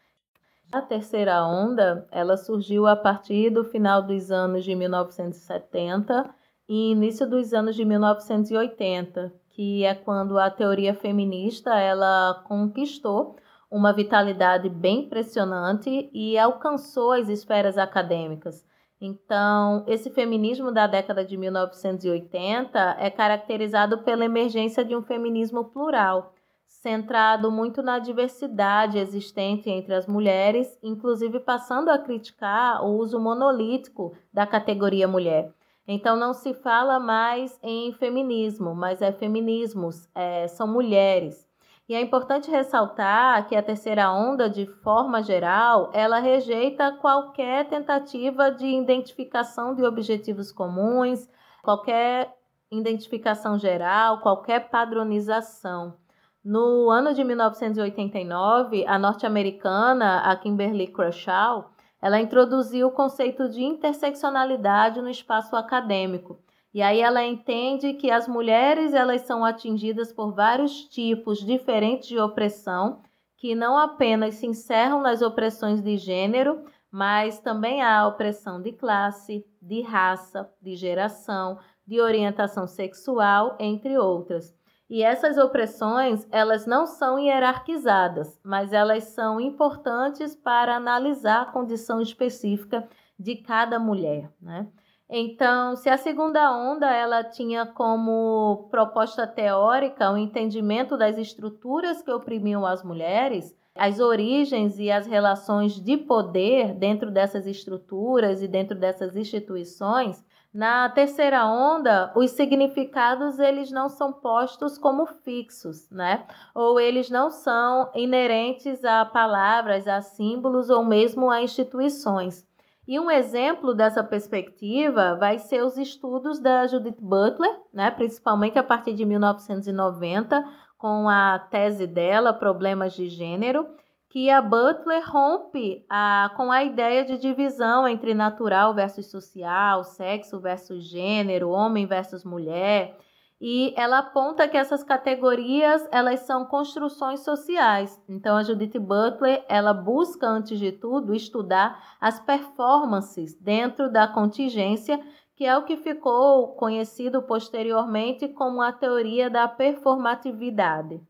A 0.72 0.80
terceira 0.80 1.44
onda, 1.44 2.06
ela 2.12 2.36
surgiu 2.36 2.86
a 2.86 2.94
partir 2.94 3.50
do 3.50 3.64
final 3.64 4.00
dos 4.00 4.30
anos 4.30 4.64
de 4.64 4.72
1970 4.76 6.32
e 6.68 6.92
início 6.92 7.28
dos 7.28 7.52
anos 7.52 7.74
de 7.74 7.84
1980, 7.84 9.32
que 9.48 9.84
é 9.84 9.96
quando 9.96 10.38
a 10.38 10.48
teoria 10.48 10.94
feminista 10.94 11.76
ela 11.76 12.44
conquistou 12.46 13.34
uma 13.68 13.92
vitalidade 13.92 14.68
bem 14.68 15.06
impressionante 15.06 16.08
e 16.12 16.38
alcançou 16.38 17.10
as 17.10 17.28
esferas 17.28 17.76
acadêmicas. 17.76 18.64
Então, 19.00 19.82
esse 19.88 20.08
feminismo 20.10 20.70
da 20.70 20.86
década 20.86 21.24
de 21.24 21.36
1980 21.36 22.96
é 23.00 23.10
caracterizado 23.10 24.04
pela 24.04 24.24
emergência 24.24 24.84
de 24.84 24.94
um 24.94 25.02
feminismo 25.02 25.64
plural 25.64 26.32
centrado 26.70 27.50
muito 27.50 27.82
na 27.82 27.98
diversidade 27.98 28.96
existente 28.96 29.68
entre 29.68 29.92
as 29.92 30.06
mulheres, 30.06 30.78
inclusive 30.82 31.40
passando 31.40 31.90
a 31.90 31.98
criticar 31.98 32.82
o 32.84 32.96
uso 32.96 33.18
monolítico 33.18 34.16
da 34.32 34.46
categoria 34.46 35.08
mulher. 35.08 35.52
Então 35.86 36.16
não 36.16 36.32
se 36.32 36.54
fala 36.54 37.00
mais 37.00 37.58
em 37.62 37.92
feminismo, 37.92 38.74
mas 38.74 39.02
é 39.02 39.10
feminismos, 39.10 40.08
é, 40.14 40.46
são 40.46 40.66
mulheres. 40.66 41.44
E 41.88 41.94
é 41.94 42.00
importante 42.00 42.48
ressaltar 42.48 43.48
que 43.48 43.56
a 43.56 43.62
terceira 43.62 44.12
onda, 44.12 44.48
de 44.48 44.64
forma 44.64 45.20
geral, 45.24 45.90
ela 45.92 46.20
rejeita 46.20 46.92
qualquer 46.92 47.68
tentativa 47.68 48.48
de 48.48 48.66
identificação 48.66 49.74
de 49.74 49.84
objetivos 49.84 50.52
comuns, 50.52 51.28
qualquer 51.64 52.32
identificação 52.70 53.58
geral, 53.58 54.20
qualquer 54.20 54.70
padronização. 54.70 55.99
No 56.42 56.88
ano 56.90 57.12
de 57.12 57.22
1989, 57.22 58.86
a 58.86 58.98
norte-americana, 58.98 60.20
a 60.20 60.34
Kimberly 60.36 60.86
Crenshaw, 60.86 61.70
ela 62.00 62.18
introduziu 62.18 62.88
o 62.88 62.92
conceito 62.92 63.46
de 63.50 63.62
interseccionalidade 63.62 65.02
no 65.02 65.10
espaço 65.10 65.54
acadêmico. 65.54 66.38
E 66.72 66.80
aí 66.80 67.00
ela 67.00 67.22
entende 67.22 67.92
que 67.92 68.10
as 68.10 68.26
mulheres 68.26 68.94
elas 68.94 69.22
são 69.22 69.44
atingidas 69.44 70.12
por 70.14 70.32
vários 70.32 70.84
tipos 70.84 71.44
diferentes 71.44 72.08
de 72.08 72.18
opressão, 72.18 73.00
que 73.36 73.54
não 73.54 73.76
apenas 73.76 74.36
se 74.36 74.46
encerram 74.46 75.02
nas 75.02 75.20
opressões 75.20 75.82
de 75.82 75.98
gênero, 75.98 76.64
mas 76.90 77.38
também 77.38 77.82
há 77.82 78.06
opressão 78.06 78.62
de 78.62 78.72
classe, 78.72 79.44
de 79.60 79.82
raça, 79.82 80.50
de 80.62 80.74
geração, 80.74 81.58
de 81.86 82.00
orientação 82.00 82.66
sexual, 82.66 83.56
entre 83.58 83.98
outras. 83.98 84.58
E 84.90 85.04
essas 85.04 85.38
opressões, 85.38 86.26
elas 86.32 86.66
não 86.66 86.84
são 86.84 87.16
hierarquizadas, 87.16 88.36
mas 88.42 88.72
elas 88.72 89.04
são 89.04 89.40
importantes 89.40 90.34
para 90.34 90.74
analisar 90.74 91.42
a 91.42 91.52
condição 91.52 92.00
específica 92.00 92.88
de 93.16 93.36
cada 93.36 93.78
mulher, 93.78 94.28
né? 94.42 94.66
Então, 95.08 95.76
se 95.76 95.88
a 95.88 95.96
segunda 95.96 96.52
onda 96.52 96.92
ela 96.92 97.22
tinha 97.22 97.66
como 97.66 98.68
proposta 98.68 99.28
teórica 99.28 100.10
o 100.10 100.16
entendimento 100.16 100.96
das 100.96 101.16
estruturas 101.16 102.02
que 102.02 102.10
oprimiam 102.10 102.66
as 102.66 102.82
mulheres, 102.82 103.56
as 103.76 104.00
origens 104.00 104.78
e 104.80 104.90
as 104.90 105.06
relações 105.06 105.74
de 105.80 105.96
poder 105.96 106.74
dentro 106.74 107.12
dessas 107.12 107.46
estruturas 107.46 108.42
e 108.42 108.48
dentro 108.48 108.76
dessas 108.76 109.16
instituições, 109.16 110.24
na 110.52 110.88
terceira 110.88 111.46
onda, 111.46 112.12
os 112.16 112.32
significados 112.32 113.38
eles 113.38 113.70
não 113.70 113.88
são 113.88 114.12
postos 114.12 114.76
como 114.76 115.06
fixos, 115.06 115.88
né? 115.90 116.26
Ou 116.54 116.80
eles 116.80 117.08
não 117.08 117.30
são 117.30 117.90
inerentes 117.94 118.84
a 118.84 119.04
palavras, 119.04 119.86
a 119.86 120.00
símbolos 120.02 120.68
ou 120.68 120.84
mesmo 120.84 121.30
a 121.30 121.40
instituições. 121.40 122.44
E 122.90 122.98
um 122.98 123.08
exemplo 123.08 123.72
dessa 123.72 124.02
perspectiva 124.02 125.14
vai 125.14 125.38
ser 125.38 125.62
os 125.62 125.78
estudos 125.78 126.40
da 126.40 126.66
Judith 126.66 126.98
Butler, 126.98 127.56
né? 127.72 127.88
principalmente 127.92 128.58
a 128.58 128.64
partir 128.64 128.94
de 128.94 129.04
1990, 129.04 130.44
com 130.76 131.08
a 131.08 131.38
tese 131.38 131.86
dela, 131.86 132.32
Problemas 132.32 132.94
de 132.94 133.08
Gênero, 133.08 133.68
que 134.10 134.28
a 134.28 134.42
Butler 134.42 135.08
rompe 135.08 135.86
a, 135.88 136.32
com 136.36 136.50
a 136.50 136.64
ideia 136.64 137.04
de 137.04 137.16
divisão 137.16 137.86
entre 137.86 138.12
natural 138.12 138.74
versus 138.74 139.08
social, 139.08 139.84
sexo 139.84 140.40
versus 140.40 140.82
gênero, 140.82 141.50
homem 141.50 141.86
versus 141.86 142.24
mulher, 142.24 142.98
e 143.40 143.72
ela 143.76 143.98
aponta 143.98 144.48
que 144.48 144.56
essas 144.56 144.82
categorias 144.82 145.88
elas 145.92 146.20
são 146.20 146.44
construções 146.44 147.20
sociais. 147.20 148.02
Então 148.08 148.36
a 148.36 148.42
Judith 148.42 148.80
Butler 148.80 149.44
ela 149.48 149.72
busca 149.72 150.26
antes 150.26 150.58
de 150.58 150.72
tudo 150.72 151.14
estudar 151.14 151.96
as 152.00 152.18
performances 152.18 153.34
dentro 153.40 153.90
da 153.90 154.08
contingência, 154.08 155.00
que 155.36 155.46
é 155.46 155.56
o 155.56 155.64
que 155.64 155.76
ficou 155.76 156.48
conhecido 156.56 157.22
posteriormente 157.22 158.26
como 158.28 158.60
a 158.60 158.72
teoria 158.72 159.30
da 159.30 159.46
performatividade. 159.46 161.00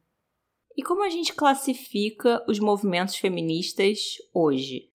E 0.76 0.82
como 0.82 1.04
a 1.04 1.08
gente 1.08 1.34
classifica 1.34 2.44
os 2.48 2.58
movimentos 2.58 3.16
feministas 3.16 4.16
hoje? 4.32 4.88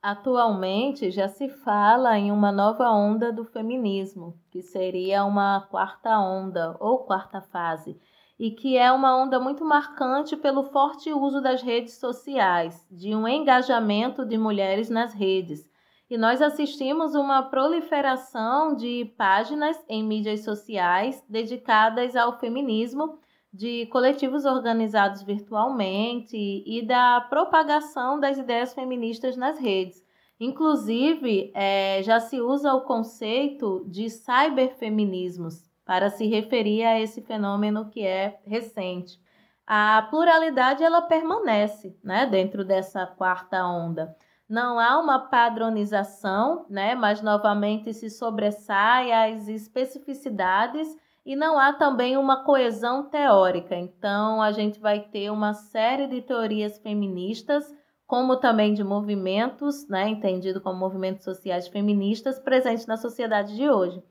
Atualmente 0.00 1.10
já 1.10 1.28
se 1.28 1.48
fala 1.48 2.16
em 2.16 2.30
uma 2.30 2.52
nova 2.52 2.88
onda 2.90 3.32
do 3.32 3.44
feminismo, 3.44 4.38
que 4.50 4.62
seria 4.62 5.24
uma 5.24 5.66
quarta 5.70 6.18
onda 6.20 6.76
ou 6.78 6.98
quarta 6.98 7.40
fase, 7.40 8.00
e 8.38 8.52
que 8.52 8.76
é 8.76 8.92
uma 8.92 9.16
onda 9.16 9.40
muito 9.40 9.64
marcante 9.64 10.36
pelo 10.36 10.62
forte 10.70 11.12
uso 11.12 11.40
das 11.40 11.62
redes 11.62 11.94
sociais, 11.94 12.86
de 12.88 13.14
um 13.16 13.26
engajamento 13.26 14.24
de 14.24 14.38
mulheres 14.38 14.88
nas 14.88 15.12
redes. 15.12 15.68
E 16.08 16.16
nós 16.16 16.40
assistimos 16.40 17.16
uma 17.16 17.42
proliferação 17.42 18.76
de 18.76 19.12
páginas 19.18 19.76
em 19.88 20.02
mídias 20.04 20.44
sociais 20.44 21.22
dedicadas 21.28 22.14
ao 22.14 22.38
feminismo, 22.38 23.18
de 23.52 23.86
coletivos 23.86 24.44
organizados 24.44 25.22
virtualmente 25.22 26.36
e 26.36 26.82
da 26.86 27.20
propagação 27.22 28.20
das 28.20 28.38
ideias 28.38 28.74
feministas 28.74 29.36
nas 29.36 29.58
redes. 29.58 30.04
Inclusive, 30.40 31.50
é, 31.54 32.02
já 32.02 32.20
se 32.20 32.40
usa 32.40 32.72
o 32.74 32.82
conceito 32.82 33.84
de 33.88 34.08
cyberfeminismos, 34.08 35.68
para 35.88 36.10
se 36.10 36.26
referir 36.26 36.84
a 36.84 37.00
esse 37.00 37.22
fenômeno 37.22 37.88
que 37.88 38.06
é 38.06 38.38
recente. 38.46 39.18
A 39.66 40.02
pluralidade 40.10 40.84
ela 40.84 41.00
permanece, 41.00 41.96
né, 42.04 42.26
dentro 42.26 42.62
dessa 42.62 43.06
quarta 43.06 43.64
onda. 43.66 44.14
Não 44.46 44.78
há 44.78 45.00
uma 45.00 45.18
padronização, 45.18 46.66
né, 46.68 46.94
mas 46.94 47.22
novamente 47.22 47.94
se 47.94 48.10
sobressai 48.10 49.12
as 49.12 49.48
especificidades 49.48 50.94
e 51.28 51.36
não 51.36 51.58
há 51.58 51.74
também 51.74 52.16
uma 52.16 52.42
coesão 52.42 53.04
teórica. 53.04 53.76
Então 53.76 54.40
a 54.40 54.50
gente 54.50 54.80
vai 54.80 55.00
ter 55.00 55.30
uma 55.30 55.52
série 55.52 56.06
de 56.06 56.22
teorias 56.22 56.78
feministas, 56.78 57.70
como 58.06 58.36
também 58.36 58.72
de 58.72 58.82
movimentos, 58.82 59.86
né, 59.90 60.08
entendido 60.08 60.58
como 60.58 60.78
movimentos 60.80 61.22
sociais 61.24 61.68
feministas 61.68 62.38
presentes 62.38 62.86
na 62.86 62.96
sociedade 62.96 63.54
de 63.54 63.68
hoje. 63.68 64.02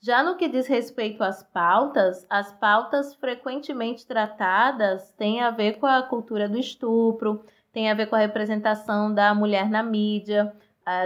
Já 0.00 0.20
no 0.24 0.34
que 0.36 0.48
diz 0.48 0.66
respeito 0.66 1.22
às 1.22 1.44
pautas, 1.44 2.26
as 2.28 2.52
pautas 2.54 3.14
frequentemente 3.14 4.04
tratadas 4.04 5.12
têm 5.12 5.42
a 5.42 5.52
ver 5.52 5.78
com 5.78 5.86
a 5.86 6.02
cultura 6.02 6.48
do 6.48 6.58
estupro, 6.58 7.44
tem 7.72 7.88
a 7.88 7.94
ver 7.94 8.06
com 8.06 8.16
a 8.16 8.18
representação 8.18 9.14
da 9.14 9.32
mulher 9.32 9.70
na 9.70 9.84
mídia, 9.84 10.52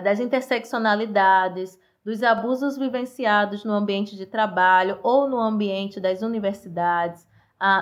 das 0.02 0.18
interseccionalidades, 0.18 1.78
dos 2.04 2.22
abusos 2.22 2.76
vivenciados 2.76 3.64
no 3.64 3.72
ambiente 3.72 4.16
de 4.16 4.26
trabalho 4.26 4.98
ou 5.02 5.28
no 5.28 5.38
ambiente 5.38 6.00
das 6.00 6.22
universidades, 6.22 7.26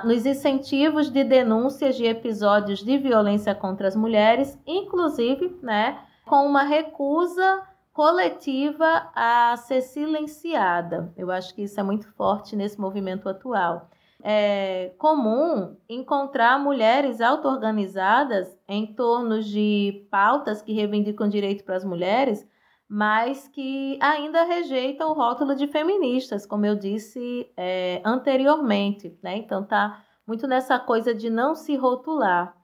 nos 0.05 0.25
incentivos 0.25 1.11
de 1.11 1.23
denúncias 1.23 1.97
de 1.97 2.07
episódios 2.07 2.83
de 2.83 2.97
violência 2.97 3.55
contra 3.55 3.87
as 3.87 3.95
mulheres, 3.95 4.59
inclusive 4.67 5.59
né, 5.63 5.99
com 6.25 6.47
uma 6.47 6.63
recusa 6.63 7.63
coletiva 7.93 9.11
a 9.15 9.57
ser 9.57 9.81
silenciada. 9.81 11.13
Eu 11.17 11.31
acho 11.31 11.55
que 11.55 11.63
isso 11.63 11.79
é 11.79 11.83
muito 11.83 12.11
forte 12.13 12.57
nesse 12.57 12.81
movimento 12.81 13.29
atual. 13.29 13.89
É 14.23 14.93
comum 14.99 15.77
encontrar 15.89 16.59
mulheres 16.59 17.21
auto-organizadas 17.21 18.59
em 18.67 18.87
torno 18.87 19.43
de 19.43 20.07
pautas 20.11 20.61
que 20.61 20.73
reivindicam 20.73 21.29
direito 21.29 21.65
para 21.65 21.77
as 21.77 21.85
mulheres, 21.85 22.47
mas 22.89 23.49
que 23.49 23.99
ainda 24.01 24.45
rejeitam 24.45 25.11
o 25.11 25.15
rótulo 25.15 25.55
de 25.55 25.67
feministas, 25.67 26.47
como 26.47 26.65
eu 26.67 26.77
disse 26.77 27.51
é, 27.57 28.01
anteriormente. 28.05 29.19
Né? 29.23 29.37
Então, 29.39 29.65
tá 29.65 30.05
muito 30.27 30.47
nessa 30.47 30.79
coisa 30.79 31.15
de 31.15 31.29
não 31.29 31.55
se 31.55 31.77
rotular. 31.77 32.55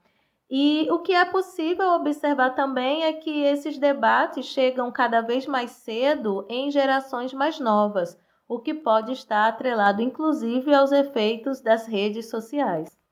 E 0.49 0.87
o 0.91 0.99
que 0.99 1.13
é 1.13 1.25
possível 1.25 1.89
observar 1.93 2.51
também 2.51 3.03
é 3.03 3.13
que 3.13 3.41
esses 3.43 3.77
debates 3.77 4.45
chegam 4.45 4.91
cada 4.91 5.21
vez 5.21 5.47
mais 5.47 5.71
cedo 5.71 6.45
em 6.49 6.69
gerações 6.69 7.33
mais 7.33 7.59
novas, 7.59 8.17
o 8.47 8.59
que 8.59 8.73
pode 8.73 9.11
estar 9.13 9.47
atrelado 9.47 10.01
inclusive 10.01 10.73
aos 10.73 10.91
efeitos 10.91 11.59
das 11.59 11.87
redes 11.87 12.29
sociais. 12.29 13.02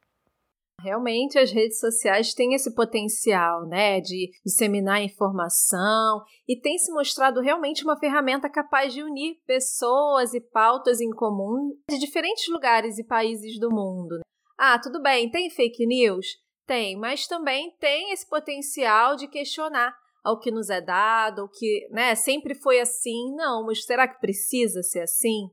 Realmente 0.83 1.37
as 1.37 1.51
redes 1.51 1.79
sociais 1.79 2.33
têm 2.33 2.53
esse 2.53 2.73
potencial, 2.73 3.67
né, 3.67 4.01
de 4.01 4.31
disseminar 4.45 5.01
informação 5.01 6.23
e 6.47 6.59
tem 6.59 6.77
se 6.77 6.91
mostrado 6.91 7.39
realmente 7.39 7.83
uma 7.83 7.99
ferramenta 7.99 8.49
capaz 8.49 8.93
de 8.93 9.03
unir 9.03 9.35
pessoas 9.45 10.33
e 10.33 10.41
pautas 10.41 10.99
em 10.99 11.11
comum 11.11 11.71
de 11.89 11.99
diferentes 11.99 12.47
lugares 12.49 12.97
e 12.97 13.05
países 13.05 13.59
do 13.59 13.69
mundo. 13.69 14.19
Ah, 14.57 14.79
tudo 14.79 15.01
bem, 15.01 15.29
tem 15.29 15.49
fake 15.49 15.85
news? 15.85 16.25
Tem, 16.65 16.95
mas 16.97 17.27
também 17.27 17.75
tem 17.79 18.11
esse 18.11 18.27
potencial 18.27 19.15
de 19.15 19.27
questionar 19.27 19.93
ao 20.23 20.39
que 20.39 20.51
nos 20.51 20.69
é 20.69 20.79
dado, 20.79 21.43
o 21.43 21.49
que 21.49 21.87
né, 21.91 22.15
sempre 22.15 22.55
foi 22.55 22.79
assim. 22.79 23.35
Não, 23.35 23.65
mas 23.65 23.83
será 23.83 24.07
que 24.07 24.19
precisa 24.19 24.81
ser 24.83 25.01
assim? 25.01 25.49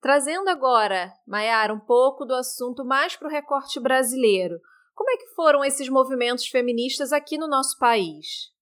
Trazendo 0.00 0.48
agora, 0.48 1.12
Maiara, 1.26 1.74
um 1.74 1.80
pouco 1.80 2.24
do 2.24 2.34
assunto 2.34 2.84
mais 2.84 3.16
para 3.16 3.28
o 3.28 3.30
recorte 3.30 3.78
brasileiro. 3.78 4.58
Como 5.00 5.12
é 5.12 5.16
que 5.16 5.34
foram 5.34 5.64
esses 5.64 5.88
movimentos 5.88 6.46
feministas 6.46 7.10
aqui 7.10 7.38
no 7.38 7.48
nosso 7.48 7.78
país? 7.78 8.52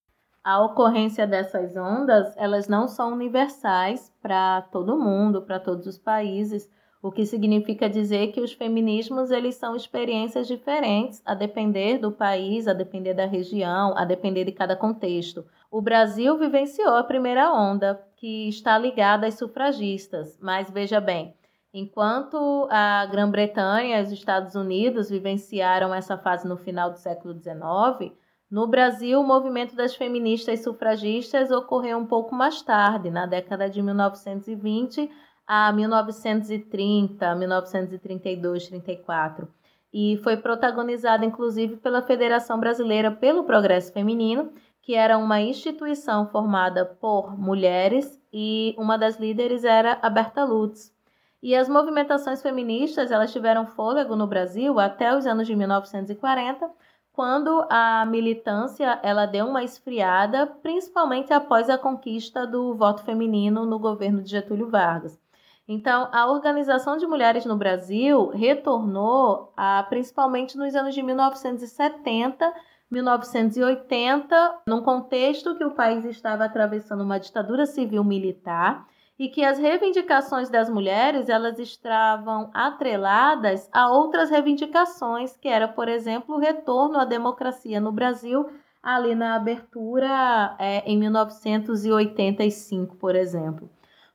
A 0.45 0.65
ocorrência 0.65 1.27
dessas 1.27 1.77
ondas, 1.77 2.33
elas 2.37 2.69
não 2.69 2.87
são 2.87 3.13
universais 3.13 4.15
para 4.23 4.63
todo 4.71 4.97
mundo, 4.97 5.43
para 5.43 5.59
todos 5.59 5.85
os 5.89 5.99
países 5.99 6.71
o 7.03 7.11
que 7.11 7.27
significa 7.27 7.91
dizer 7.91 8.29
que 8.29 8.41
os 8.41 8.53
feminismos 8.53 9.33
eles 9.33 9.57
são 9.57 9.75
experiências 9.75 10.47
diferentes 10.47 11.21
a 11.25 11.35
depender 11.35 11.99
do 11.99 12.13
país, 12.13 12.69
a 12.69 12.73
depender 12.73 13.15
da 13.15 13.27
região, 13.27 13.97
a 13.97 14.05
depender 14.05 14.45
de 14.45 14.53
cada 14.53 14.77
contexto. 14.77 15.45
O 15.71 15.83
Brasil 15.83 16.39
vivenciou 16.39 16.95
a 16.95 17.05
primeira 17.05 17.53
onda, 17.53 18.01
que 18.17 18.49
está 18.49 18.79
ligada 18.79 19.27
às 19.27 19.35
sufragistas, 19.35 20.39
mas 20.41 20.71
veja 20.71 21.01
bem, 21.01 21.35
enquanto 21.79 22.67
a 22.71 23.07
Grã-Bretanha 23.07 24.01
e 24.01 24.03
os 24.03 24.13
Estados 24.13 24.55
Unidos 24.55 25.11
vivenciaram 25.11 25.95
essa 25.95 26.19
fase 26.19 26.47
no 26.49 26.57
final 26.57 26.91
do 26.91 26.99
século 26.99 27.35
XIX, 27.35 28.13
no 28.51 28.67
Brasil, 28.67 29.21
o 29.21 29.27
movimento 29.27 29.77
das 29.77 29.95
feministas 29.95 30.63
sufragistas 30.63 31.51
ocorreu 31.51 31.99
um 31.99 32.07
pouco 32.07 32.35
mais 32.35 32.63
tarde, 32.63 33.11
na 33.11 33.27
década 33.27 33.69
de 33.69 33.83
1920, 33.83 35.11
a 35.47 35.73
1930, 35.73 37.35
1932, 37.35 38.69
34 38.69 39.49
e 39.93 40.19
foi 40.23 40.37
protagonizada 40.37 41.25
inclusive 41.25 41.77
pela 41.77 42.03
Federação 42.03 42.59
Brasileira 42.59 43.11
pelo 43.11 43.45
Progresso 43.45 43.93
Feminino, 43.93 44.53
que 44.83 44.95
era 44.95 45.19
uma 45.19 45.41
instituição 45.41 46.27
formada 46.27 46.85
por 46.85 47.39
mulheres 47.39 48.21
e 48.33 48.75
uma 48.79 48.97
das 48.97 49.19
líderes 49.19 49.65
era 49.65 49.99
a 50.03 50.11
Berta 50.11 50.45
Lutz. 50.45 50.95
E 51.41 51.55
as 51.55 51.69
movimentações 51.69 52.43
feministas 52.43 53.13
elas 53.13 53.33
tiveram 53.33 53.65
fôlego 53.65 54.17
no 54.17 54.27
Brasil 54.27 54.81
até 54.81 55.17
os 55.17 55.25
anos 55.25 55.47
de 55.47 55.55
1940, 55.55 56.69
quando 57.13 57.65
a 57.71 58.05
militância 58.07 58.99
ela 59.03 59.25
deu 59.25 59.47
uma 59.47 59.63
esfriada, 59.63 60.47
principalmente 60.47 61.33
após 61.33 61.71
a 61.71 61.79
conquista 61.79 62.47
do 62.47 62.75
voto 62.75 63.03
feminino 63.05 63.65
no 63.65 63.79
governo 63.79 64.21
de 64.23 64.31
Getúlio 64.31 64.69
Vargas. 64.69 65.19
Então, 65.67 66.09
a 66.13 66.27
Organização 66.27 66.97
de 66.97 67.07
Mulheres 67.07 67.45
no 67.45 67.57
Brasil 67.57 68.29
retornou 68.29 69.53
a, 69.57 69.85
principalmente 69.89 70.57
nos 70.57 70.75
anos 70.75 70.95
de 70.95 71.03
1970, 71.03 72.55
1980, 72.91 74.63
num 74.67 74.83
contexto 74.83 75.55
que 75.57 75.65
o 75.65 75.75
país 75.75 76.05
estava 76.05 76.45
atravessando 76.45 77.03
uma 77.03 77.21
ditadura 77.21 77.67
civil 77.67 78.03
militar 78.03 78.87
e 79.19 79.29
que 79.29 79.45
as 79.45 79.59
reivindicações 79.59 80.49
das 80.49 80.71
mulheres 80.71 81.29
elas 81.29 81.59
estavam 81.59 82.51
atreladas 82.55 83.69
a 83.73 83.91
outras 83.91 84.31
reivindicações, 84.31 85.37
que 85.37 85.49
era, 85.49 85.67
por 85.67 85.89
exemplo, 85.89 86.37
o 86.37 86.39
retorno 86.39 86.99
à 86.99 87.05
democracia 87.05 87.81
no 87.81 87.91
Brasil 87.91 88.49
ali 88.81 89.13
na 89.15 89.35
abertura 89.35 90.55
é, 90.59 90.79
em 90.91 90.97
1985, 90.97 92.97
por 92.97 93.15
exemplo. 93.17 93.69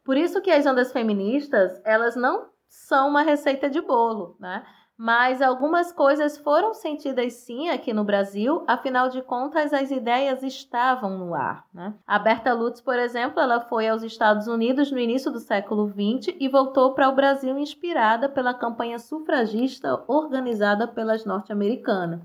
Por 0.03 0.17
isso 0.17 0.41
que 0.41 0.49
as 0.49 0.65
ondas 0.65 0.91
feministas, 0.91 1.79
elas 1.83 2.15
não 2.15 2.47
são 2.69 3.09
uma 3.09 3.21
receita 3.21 3.69
de 3.69 3.81
bolo, 3.81 4.35
né? 4.39 4.65
Mas 5.05 5.41
algumas 5.41 5.91
coisas 5.91 6.37
foram 6.37 6.73
sentidas 6.73 7.33
sim 7.33 7.67
aqui 7.67 7.91
no 7.91 8.05
Brasil, 8.05 8.63
afinal 8.65 9.09
de 9.09 9.21
contas 9.21 9.73
as 9.73 9.91
ideias 9.91 10.41
estavam 10.43 11.17
no 11.17 11.35
ar. 11.35 11.65
Né? 11.73 11.93
A 12.07 12.17
Berta 12.17 12.53
Lutz, 12.53 12.79
por 12.79 12.97
exemplo, 12.97 13.41
ela 13.41 13.59
foi 13.59 13.85
aos 13.85 14.01
Estados 14.01 14.47
Unidos 14.47 14.93
no 14.93 14.97
início 14.97 15.29
do 15.29 15.41
século 15.41 15.89
XX 15.89 16.33
e 16.39 16.47
voltou 16.47 16.93
para 16.93 17.09
o 17.09 17.15
Brasil 17.15 17.57
inspirada 17.57 18.29
pela 18.29 18.53
campanha 18.53 18.97
sufragista 18.97 20.01
organizada 20.07 20.87
pelas 20.87 21.25
norte-americanas. 21.25 22.21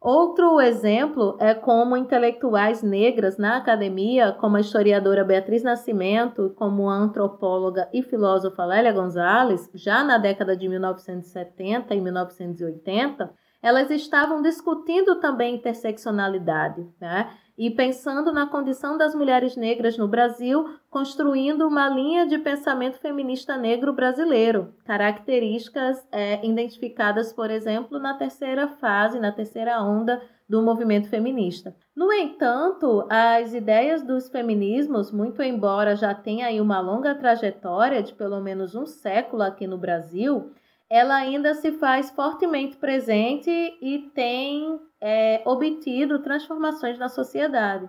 Outro 0.00 0.60
exemplo 0.60 1.36
é 1.40 1.54
como 1.54 1.96
intelectuais 1.96 2.82
negras 2.82 3.38
na 3.38 3.56
academia, 3.56 4.32
como 4.32 4.56
a 4.56 4.60
historiadora 4.60 5.24
Beatriz 5.24 5.62
Nascimento, 5.62 6.52
como 6.56 6.88
a 6.88 6.94
antropóloga 6.94 7.88
e 7.92 8.02
filósofa 8.02 8.64
Lélia 8.64 8.92
Gonzalez, 8.92 9.70
já 9.74 10.04
na 10.04 10.18
década 10.18 10.56
de 10.56 10.68
1970 10.68 11.94
e 11.94 12.00
1980, 12.00 13.32
elas 13.62 13.90
estavam 13.90 14.42
discutindo 14.42 15.18
também 15.18 15.56
interseccionalidade, 15.56 16.86
né? 17.00 17.30
E 17.58 17.70
pensando 17.70 18.32
na 18.32 18.46
condição 18.46 18.98
das 18.98 19.14
mulheres 19.14 19.56
negras 19.56 19.96
no 19.96 20.06
Brasil, 20.06 20.68
construindo 20.90 21.66
uma 21.66 21.88
linha 21.88 22.26
de 22.26 22.36
pensamento 22.36 22.98
feminista 22.98 23.56
negro 23.56 23.94
brasileiro, 23.94 24.74
características 24.84 26.06
é, 26.12 26.44
identificadas, 26.46 27.32
por 27.32 27.50
exemplo, 27.50 27.98
na 27.98 28.12
terceira 28.14 28.68
fase, 28.68 29.18
na 29.18 29.32
terceira 29.32 29.82
onda 29.82 30.20
do 30.48 30.62
movimento 30.62 31.08
feminista. 31.08 31.74
No 31.94 32.12
entanto, 32.12 33.06
as 33.08 33.54
ideias 33.54 34.02
dos 34.02 34.28
feminismos, 34.28 35.10
muito 35.10 35.42
embora 35.42 35.96
já 35.96 36.14
tenha 36.14 36.46
aí 36.46 36.60
uma 36.60 36.78
longa 36.78 37.14
trajetória 37.14 38.02
de 38.02 38.12
pelo 38.12 38.40
menos 38.40 38.74
um 38.74 38.84
século 38.84 39.42
aqui 39.42 39.66
no 39.66 39.78
Brasil, 39.78 40.52
ela 40.88 41.16
ainda 41.16 41.54
se 41.54 41.72
faz 41.72 42.10
fortemente 42.10 42.76
presente 42.76 43.50
e 43.50 44.10
tem 44.14 44.80
é, 45.00 45.42
obtido 45.44 46.20
transformações 46.20 46.98
na 46.98 47.08
sociedade. 47.08 47.88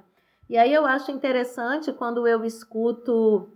E 0.49 0.57
aí 0.57 0.73
eu 0.73 0.86
acho 0.86 1.12
interessante 1.12 1.91
quando 1.91 2.27
eu 2.27 2.43
escuto, 2.43 3.51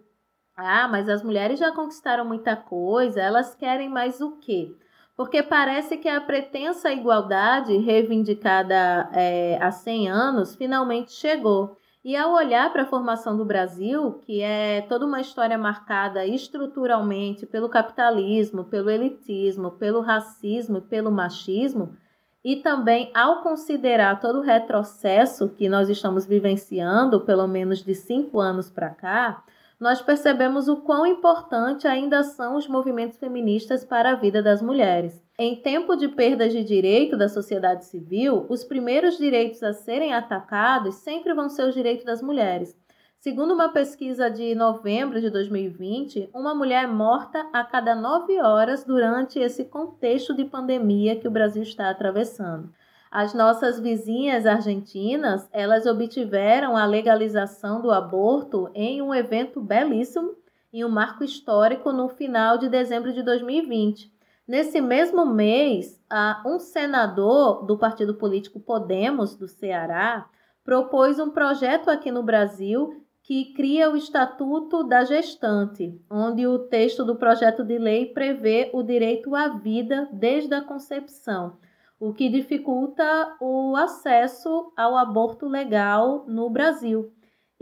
ah, 0.56 0.88
mas 0.88 1.08
as 1.10 1.24
mulheres 1.24 1.60
já 1.60 1.72
conquistaram 1.72 2.26
muita 2.26 2.56
coisa, 2.56 3.22
elas 3.22 3.56
querem 3.56 3.90
mais 3.90 4.22
o 4.22 4.38
quê? 4.38 4.76
Porque 5.16 5.42
parece 5.42 5.98
que 5.98 6.10
a 6.10 6.22
pretensa 6.22 6.92
igualdade 6.92 7.78
reivindicada 7.78 9.10
é, 9.14 9.58
há 9.62 9.72
100 9.72 10.10
anos 10.10 10.56
finalmente 10.56 11.12
chegou. 11.12 11.78
E 12.04 12.16
ao 12.16 12.34
olhar 12.34 12.74
para 12.74 12.82
a 12.82 12.88
formação 12.88 13.38
do 13.38 13.46
Brasil, 13.46 14.14
que 14.26 14.42
é 14.42 14.82
toda 14.82 15.06
uma 15.06 15.22
história 15.22 15.56
marcada 15.56 16.26
estruturalmente 16.26 17.46
pelo 17.46 17.70
capitalismo, 17.70 18.64
pelo 18.64 18.90
elitismo, 18.90 19.72
pelo 19.72 20.02
racismo 20.02 20.80
e 20.80 20.82
pelo 20.82 21.12
machismo, 21.12 21.96
e 22.44 22.56
também 22.56 23.12
ao 23.14 23.44
considerar 23.44 24.20
todo 24.20 24.40
o 24.40 24.44
retrocesso 24.44 25.50
que 25.50 25.70
nós 25.70 25.90
estamos 25.90 26.26
vivenciando, 26.26 27.22
pelo 27.22 27.48
menos 27.48 27.84
de 27.84 27.94
cinco 27.94 28.40
anos 28.40 28.68
para 28.68 28.90
cá, 28.90 29.44
nós 29.80 30.02
percebemos 30.02 30.68
o 30.68 30.78
quão 30.78 31.06
importante 31.06 31.88
ainda 31.88 32.24
são 32.24 32.56
os 32.56 32.68
movimentos 32.68 33.20
feministas 33.20 33.86
para 33.86 34.12
a 34.12 34.16
vida 34.16 34.42
das 34.42 34.60
mulheres. 34.60 35.24
Em 35.44 35.56
tempo 35.56 35.96
de 35.96 36.08
perdas 36.08 36.54
de 36.54 36.64
direito 36.64 37.18
da 37.18 37.28
sociedade 37.28 37.86
civil, 37.86 38.46
os 38.48 38.64
primeiros 38.64 39.18
direitos 39.18 39.64
a 39.64 39.74
serem 39.74 40.14
atacados 40.14 40.98
sempre 40.98 41.34
vão 41.34 41.50
ser 41.50 41.68
os 41.68 41.74
direitos 41.74 42.06
das 42.06 42.22
mulheres. 42.22 42.78
Segundo 43.18 43.52
uma 43.56 43.70
pesquisa 43.70 44.30
de 44.30 44.54
novembro 44.54 45.20
de 45.20 45.32
2020, 45.32 46.30
uma 46.32 46.54
mulher 46.54 46.84
é 46.84 46.88
morta 46.88 47.44
a 47.52 47.64
cada 47.64 47.96
nove 47.96 48.40
horas 48.40 48.84
durante 48.84 49.40
esse 49.40 49.66
contexto 49.66 50.36
de 50.36 50.46
pandemia 50.46 51.16
que 51.16 51.28
o 51.28 51.32
Brasil 51.32 51.64
está 51.64 51.90
atravessando. 51.90 52.72
As 53.10 53.34
nossas 53.34 53.80
vizinhas 53.80 54.46
argentinas, 54.46 55.50
elas 55.52 55.88
obtiveram 55.88 56.78
a 56.78 56.86
legalização 56.86 57.82
do 57.82 57.90
aborto 57.90 58.70
em 58.76 59.02
um 59.02 59.12
evento 59.12 59.60
belíssimo, 59.60 60.36
em 60.72 60.86
um 60.86 60.90
marco 60.90 61.24
histórico 61.24 61.92
no 61.92 62.10
final 62.10 62.60
de 62.60 62.70
dezembro 62.70 63.12
de 63.12 63.24
2020. 63.24 64.21
Nesse 64.52 64.82
mesmo 64.82 65.26
mês, 65.26 65.98
um 66.46 66.60
senador 66.60 67.66
do 67.66 67.78
partido 67.78 68.16
político 68.16 68.60
Podemos, 68.60 69.34
do 69.34 69.48
Ceará, 69.48 70.28
propôs 70.62 71.20
um 71.20 71.30
projeto 71.30 71.90
aqui 71.90 72.12
no 72.12 72.22
Brasil 72.22 73.02
que 73.24 73.54
cria 73.54 73.90
o 73.90 73.96
Estatuto 73.96 74.84
da 74.84 75.06
Gestante, 75.06 75.98
onde 76.12 76.46
o 76.46 76.60
texto 76.60 77.06
do 77.06 77.16
projeto 77.16 77.64
de 77.64 77.78
lei 77.78 78.08
prevê 78.08 78.70
o 78.74 78.84
direito 78.84 79.34
à 79.34 79.48
vida 79.48 80.10
desde 80.12 80.54
a 80.54 80.62
concepção, 80.62 81.56
o 81.98 82.12
que 82.12 82.28
dificulta 82.28 83.38
o 83.40 83.74
acesso 83.78 84.74
ao 84.76 84.98
aborto 84.98 85.48
legal 85.48 86.26
no 86.28 86.50
Brasil. 86.50 87.10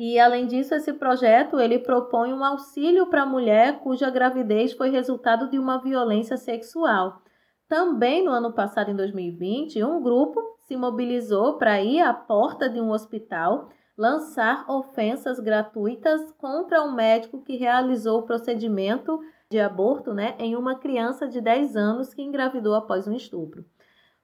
E 0.02 0.18
além 0.18 0.48
disso, 0.48 0.74
esse 0.74 0.94
projeto 0.94 1.60
ele 1.60 1.78
propõe 1.78 2.32
um 2.32 2.42
auxílio 2.42 3.08
para 3.08 3.24
a 3.24 3.26
mulher 3.26 3.80
cuja 3.80 4.10
gravidez 4.10 4.72
foi 4.72 4.90
resultado 4.90 5.50
de 5.50 5.60
uma 5.60 5.78
violência 5.78 6.38
sexual. 6.38 7.22
Também 7.68 8.24
no 8.24 8.32
ano 8.32 8.54
passado, 8.54 8.90
em 8.90 8.96
2020, 8.96 9.84
um 9.84 10.02
grupo 10.02 10.40
se 10.62 10.78
mobilizou 10.78 11.58
para 11.58 11.82
ir 11.82 12.00
à 12.00 12.14
porta 12.14 12.70
de 12.70 12.80
um 12.80 12.92
hospital 12.92 13.68
lançar 13.98 14.64
ofensas 14.72 15.38
gratuitas 15.38 16.32
contra 16.38 16.82
um 16.82 16.94
médico 16.94 17.44
que 17.44 17.58
realizou 17.58 18.20
o 18.20 18.26
procedimento 18.26 19.20
de 19.52 19.60
aborto 19.60 20.14
né, 20.14 20.34
em 20.40 20.56
uma 20.56 20.80
criança 20.80 21.28
de 21.28 21.42
10 21.42 21.76
anos 21.76 22.14
que 22.14 22.22
engravidou 22.22 22.74
após 22.74 23.06
um 23.06 23.14
estupro. 23.14 23.66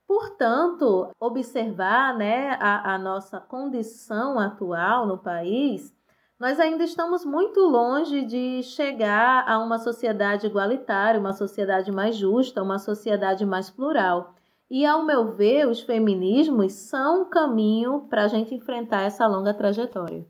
Portanto, 0.08 1.10
observar 1.20 2.16
né, 2.16 2.58
a, 2.60 2.94
a 2.94 2.98
nossa 2.98 3.40
condição 3.40 4.40
atual 4.40 5.08
no 5.08 5.18
país, 5.18 5.96
nós 6.40 6.60
ainda 6.60 6.84
estamos 6.84 7.26
muito 7.26 7.62
longe 7.62 8.24
de 8.24 8.62
chegar 8.62 9.48
a 9.48 9.58
uma 9.58 9.80
sociedade 9.80 10.46
igualitária, 10.46 11.20
uma 11.20 11.34
sociedade 11.34 11.92
mais 11.92 12.16
justa, 12.16 12.62
uma 12.62 12.78
sociedade 12.78 13.46
mais 13.46 13.70
plural. 13.70 14.34
E, 14.70 14.86
ao 14.86 15.06
meu 15.06 15.32
ver, 15.32 15.68
os 15.68 15.82
feminismos 15.82 16.74
são 16.74 17.22
um 17.22 17.30
caminho 17.30 18.02
para 18.10 18.24
a 18.24 18.28
gente 18.28 18.54
enfrentar 18.54 19.04
essa 19.04 19.26
longa 19.26 19.54
trajetória. 19.54 20.26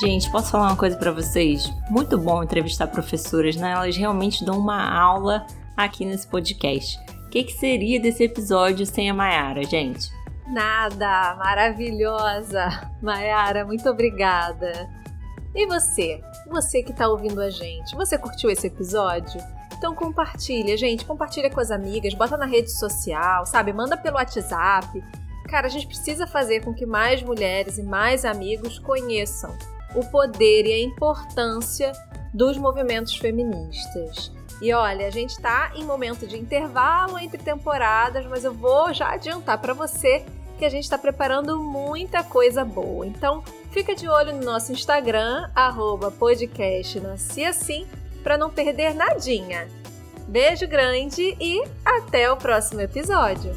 Gente, 0.00 0.30
posso 0.30 0.52
falar 0.52 0.68
uma 0.68 0.76
coisa 0.76 0.96
para 0.96 1.12
vocês? 1.12 1.70
Muito 1.90 2.18
bom 2.18 2.42
entrevistar 2.42 2.86
professoras, 2.86 3.56
né? 3.56 3.72
Elas 3.72 3.96
realmente 3.96 4.44
dão 4.44 4.58
uma 4.58 4.92
aula 4.92 5.46
aqui 5.76 6.04
nesse 6.04 6.26
podcast. 6.26 6.98
O 7.26 7.28
que, 7.30 7.44
que 7.44 7.52
seria 7.52 8.00
desse 8.00 8.24
episódio 8.24 8.86
sem 8.86 9.10
a 9.10 9.14
Mayara, 9.14 9.64
gente? 9.64 10.10
Nada, 10.46 11.34
maravilhosa. 11.36 12.90
Mayara, 13.02 13.64
muito 13.64 13.88
obrigada. 13.88 14.88
E 15.54 15.66
você? 15.66 16.20
Você 16.48 16.82
que 16.82 16.90
está 16.90 17.08
ouvindo 17.08 17.40
a 17.40 17.48
gente, 17.48 17.94
você 17.94 18.18
curtiu 18.18 18.50
esse 18.50 18.66
episódio? 18.66 19.40
Então 19.76 19.94
compartilha, 19.94 20.76
gente, 20.76 21.04
compartilha 21.04 21.50
com 21.50 21.60
as 21.60 21.70
amigas, 21.70 22.14
bota 22.14 22.36
na 22.36 22.46
rede 22.46 22.70
social, 22.72 23.46
sabe? 23.46 23.72
Manda 23.72 23.96
pelo 23.96 24.16
WhatsApp. 24.16 25.02
Cara, 25.48 25.66
a 25.66 25.70
gente 25.70 25.86
precisa 25.86 26.26
fazer 26.26 26.64
com 26.64 26.72
que 26.72 26.86
mais 26.86 27.22
mulheres 27.22 27.78
e 27.78 27.82
mais 27.82 28.24
amigos 28.24 28.78
conheçam 28.78 29.56
o 29.94 30.04
poder 30.06 30.66
e 30.66 30.72
a 30.72 30.82
importância 30.82 31.92
dos 32.32 32.56
movimentos 32.56 33.16
feministas. 33.16 34.32
E 34.60 34.72
olha, 34.72 35.06
a 35.06 35.10
gente 35.10 35.30
está 35.30 35.72
em 35.74 35.84
momento 35.84 36.26
de 36.26 36.38
intervalo 36.38 37.18
entre 37.18 37.42
temporadas, 37.42 38.24
mas 38.26 38.44
eu 38.44 38.52
vou 38.52 38.92
já 38.92 39.10
adiantar 39.10 39.58
para 39.58 39.74
você 39.74 40.24
que 40.58 40.64
a 40.64 40.68
gente 40.68 40.84
está 40.84 40.96
preparando 40.96 41.58
muita 41.58 42.22
coisa 42.22 42.64
boa. 42.64 43.06
Então, 43.06 43.42
fica 43.70 43.94
de 43.94 44.08
olho 44.08 44.32
no 44.34 44.44
nosso 44.44 44.72
Instagram, 44.72 45.50
arroba 45.54 46.12
Assim, 47.48 47.86
para 48.22 48.38
não 48.38 48.50
perder 48.50 48.94
nadinha. 48.94 49.68
Beijo 50.26 50.66
grande 50.66 51.36
e 51.40 51.62
até 51.84 52.30
o 52.30 52.36
próximo 52.36 52.80
episódio! 52.80 53.52